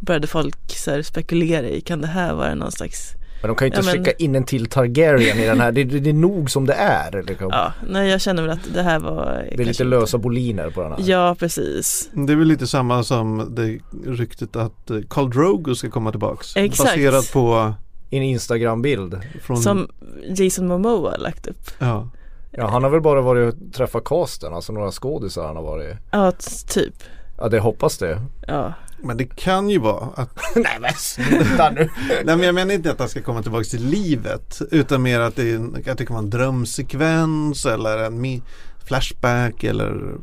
började 0.00 0.26
folk 0.26 0.56
så 0.76 0.90
här 0.90 1.02
spekulera 1.02 1.66
i, 1.66 1.80
kan 1.80 2.00
det 2.00 2.06
här 2.06 2.34
vara 2.34 2.54
någon 2.54 2.72
slags 2.72 3.12
Men 3.42 3.48
de 3.48 3.56
kan 3.56 3.66
ju 3.68 3.74
inte 3.74 3.78
Ja, 3.88 3.94
men- 3.94 4.04
skicka 4.04 4.24
in 4.24 4.34
en 4.34 4.44
till 4.44 4.66
Targaryen 4.66 5.38
i 5.38 5.46
den 5.46 5.60
här. 5.60 5.72
Det, 5.72 5.84
det, 5.84 6.00
det 6.00 6.10
är 6.10 6.14
nog 6.14 6.50
som 6.50 6.66
det 6.66 6.72
är. 6.74 7.22
Liksom. 7.22 7.48
Ja, 7.52 7.72
nej 7.88 8.08
jag 8.10 8.20
känner 8.20 8.42
väl 8.42 8.50
att 8.50 8.74
det 8.74 8.82
här 8.82 8.98
var 8.98 9.24
det 9.26 9.54
är 9.54 9.58
lite 9.58 9.70
inte- 9.70 9.84
lösa 9.84 10.18
boliner 10.18 10.70
på 10.70 10.82
den 10.82 10.92
här. 10.92 10.98
Ja, 11.06 11.36
precis. 11.38 12.08
Det 12.12 12.32
är 12.32 12.36
väl 12.36 12.48
lite 12.48 12.66
samma 12.66 13.02
som 13.04 13.54
det 13.54 13.78
ryktet 14.10 14.56
att 14.56 14.90
eh, 14.90 14.96
Khal 15.10 15.30
Drogo 15.30 15.74
ska 15.74 15.90
komma 15.90 16.10
tillbaks. 16.10 16.56
Exakt. 16.56 16.90
Baserat 16.90 17.32
på 17.32 17.74
En 18.10 18.22
Instagram-bild. 18.22 19.18
från, 19.42 19.56
Som 19.62 19.88
Jason 20.36 20.66
Momoa 20.68 21.10
har 21.10 21.18
lagt 21.18 21.46
upp. 21.46 21.70
ja. 21.78 22.08
Ja, 22.50 22.66
han 22.68 22.82
har 22.82 22.90
väl 22.90 23.00
bara 23.00 23.20
varit 23.20 23.54
och 23.54 23.72
träffat 23.72 24.04
casten, 24.04 24.54
alltså 24.54 24.72
några 24.72 24.90
skådisar 24.90 25.46
han 25.46 25.56
har 25.56 25.62
varit. 25.62 25.96
Ja, 26.10 26.32
typ. 26.68 26.94
Ja, 27.38 27.48
det 27.48 27.58
hoppas 27.60 27.98
det. 27.98 28.22
Ja. 28.46 28.72
Men 29.02 29.16
det 29.16 29.24
kan 29.36 29.70
ju 29.70 29.78
vara 29.78 30.08
att 30.14 30.30
Nej 30.54 30.78
men 30.80 30.92
sluta 30.94 31.70
nu. 31.70 31.88
Nej 32.24 32.36
men 32.36 32.42
jag 32.42 32.54
menar 32.54 32.74
inte 32.74 32.90
att 32.90 32.98
han 32.98 33.08
ska 33.08 33.22
komma 33.22 33.42
tillbaka 33.42 33.64
till 33.64 33.84
livet 33.86 34.58
utan 34.70 35.02
mer 35.02 35.20
att 35.20 35.36
det, 35.36 35.50
är- 35.50 35.90
att 35.90 35.98
det 35.98 36.06
kan 36.06 36.14
vara 36.16 36.24
en 36.24 36.30
drömsekvens 36.30 37.66
eller 37.66 37.98
en 37.98 38.42
flashback 38.84 39.64
eller 39.64 40.14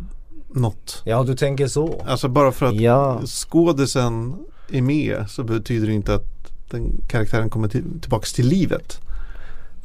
något. 0.54 1.02
Ja, 1.06 1.24
du 1.24 1.36
tänker 1.36 1.68
så. 1.68 2.04
Alltså 2.08 2.28
bara 2.28 2.52
för 2.52 2.66
att 2.66 2.76
Ja. 2.76 3.22
skådisen 3.26 4.36
är 4.72 4.82
med 4.82 5.26
så 5.30 5.44
betyder 5.44 5.88
det 5.88 5.94
inte 5.94 6.16
att 6.16 6.26
den 6.70 7.02
karaktären 7.08 7.50
kommer 7.50 7.68
till, 7.68 7.84
tillbaka 8.02 8.26
till 8.36 8.48
livet. 8.48 9.00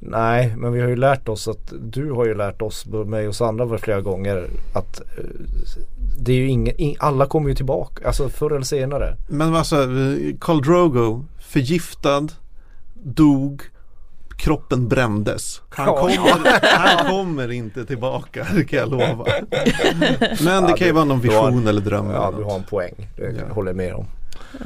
Nej, 0.02 0.54
men 0.56 0.72
vi 0.72 0.80
har 0.80 0.88
ju 0.88 0.96
lärt 0.96 1.28
oss 1.28 1.48
att 1.48 1.72
du 1.80 2.10
har 2.12 2.26
ju 2.26 2.34
lärt 2.34 2.62
oss, 2.62 2.86
mig 2.86 3.28
och 3.28 3.34
Sandra 3.34 3.78
flera 3.78 4.00
gånger 4.00 4.46
att 4.74 5.00
eh, 5.00 5.24
det 6.18 6.32
är 6.32 6.36
ju 6.36 6.48
ingen, 6.48 6.76
in, 6.76 6.96
alla 6.98 7.26
kommer 7.26 7.48
ju 7.48 7.54
tillbaka, 7.54 8.06
alltså 8.06 8.28
förr 8.28 8.50
eller 8.50 8.64
senare. 8.64 9.16
Men 9.28 9.54
alltså, 9.54 9.76
Karl 10.40 10.62
Drogo 10.62 11.24
förgiftad, 11.40 12.28
dog, 12.94 13.62
kroppen 14.36 14.88
brändes. 14.88 15.62
Han, 15.70 15.86
Ja. 15.86 16.00
kommer, 16.00 16.60
han 16.78 17.10
kommer 17.10 17.52
inte 17.52 17.84
tillbaka, 17.86 18.46
det 18.54 18.64
kan 18.64 18.78
jag 18.78 18.90
lova. 18.90 19.24
Men 20.44 20.62
det 20.64 20.70
Ja, 20.70 20.76
kan 20.76 20.86
ju 20.86 20.92
vara 20.92 21.04
någon 21.04 21.20
vision 21.20 21.66
eller 21.66 21.80
dröm. 21.80 22.10
Ja, 22.10 22.28
eller 22.28 22.38
du 22.38 22.44
har 22.44 22.54
en 22.58 22.64
poäng. 22.64 22.94
Det 23.16 23.22
Ja. 23.22 23.54
håller 23.54 23.68
jag 23.68 23.76
med 23.76 23.94
om. 23.94 24.06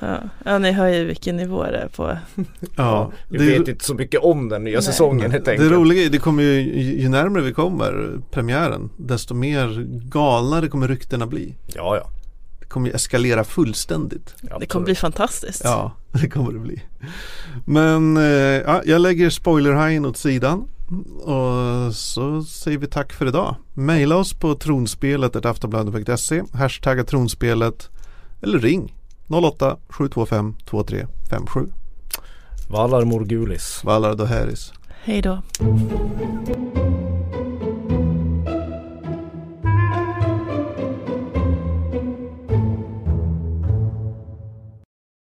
Ja. 0.00 0.20
ja, 0.44 0.58
ni 0.58 0.72
hör 0.72 0.88
ju 0.88 1.04
vilken 1.04 1.36
nivå 1.36 1.62
det 1.64 1.78
är 1.78 1.88
på. 1.88 2.18
ja, 2.76 3.12
Vi 3.28 3.38
det, 3.38 3.58
vet 3.58 3.68
inte 3.68 3.84
så 3.84 3.94
mycket 3.94 4.20
om 4.20 4.48
den 4.48 4.64
nya 4.64 4.74
Nej. 4.74 4.82
säsongen 4.82 5.30
helt 5.30 5.44
det 5.44 5.50
enkelt. 5.50 5.72
roliga 5.72 6.04
är, 6.04 6.10
det 6.10 6.18
kommer 6.18 6.42
ju, 6.42 6.60
ju 7.00 7.08
närmare 7.08 7.42
vi 7.42 7.52
kommer 7.52 8.20
premiären, 8.30 8.90
desto 8.96 9.34
mer 9.34 9.86
galnare 10.08 10.68
kommer 10.68 10.88
ryktena 10.88 11.26
bli. 11.26 11.54
Ja, 11.66 11.96
ja. 11.96 12.10
Det 12.60 12.66
kommer 12.66 12.88
ju 12.88 12.94
eskalera 12.94 13.44
fullständigt. 13.44 14.34
Det 14.60 14.66
kommer 14.66 14.84
bli 14.84 14.94
fantastiskt. 14.94 15.60
Ja, 15.64 15.92
det 16.12 16.28
kommer 16.28 16.52
det 16.52 16.58
bli. 16.58 16.82
Men 17.64 18.16
eh, 18.16 18.22
ja, 18.66 18.82
jag 18.84 19.00
lägger 19.00 19.30
spoilerhajen 19.30 20.06
åt 20.06 20.16
sidan. 20.16 20.68
Och 21.22 21.94
så 21.94 22.42
säger 22.42 22.78
vi 22.78 22.86
tack 22.86 23.12
för 23.12 23.26
idag. 23.26 23.56
Maila 23.74 24.16
oss 24.16 24.34
på 24.34 24.54
tronspelet 24.54 25.46
aftonbladet.se 25.46 26.42
Hashtagga 26.52 27.04
tronspelet 27.04 27.90
Eller 28.42 28.58
ring 28.58 28.94
08 29.42 29.76
725 29.88 30.54
2357 30.64 31.72
Valar 32.68 33.04
Morgulis. 33.04 33.80
Valar 33.84 34.14
Doheris 34.14 34.72
Hej 35.04 35.22
då. 35.22 35.42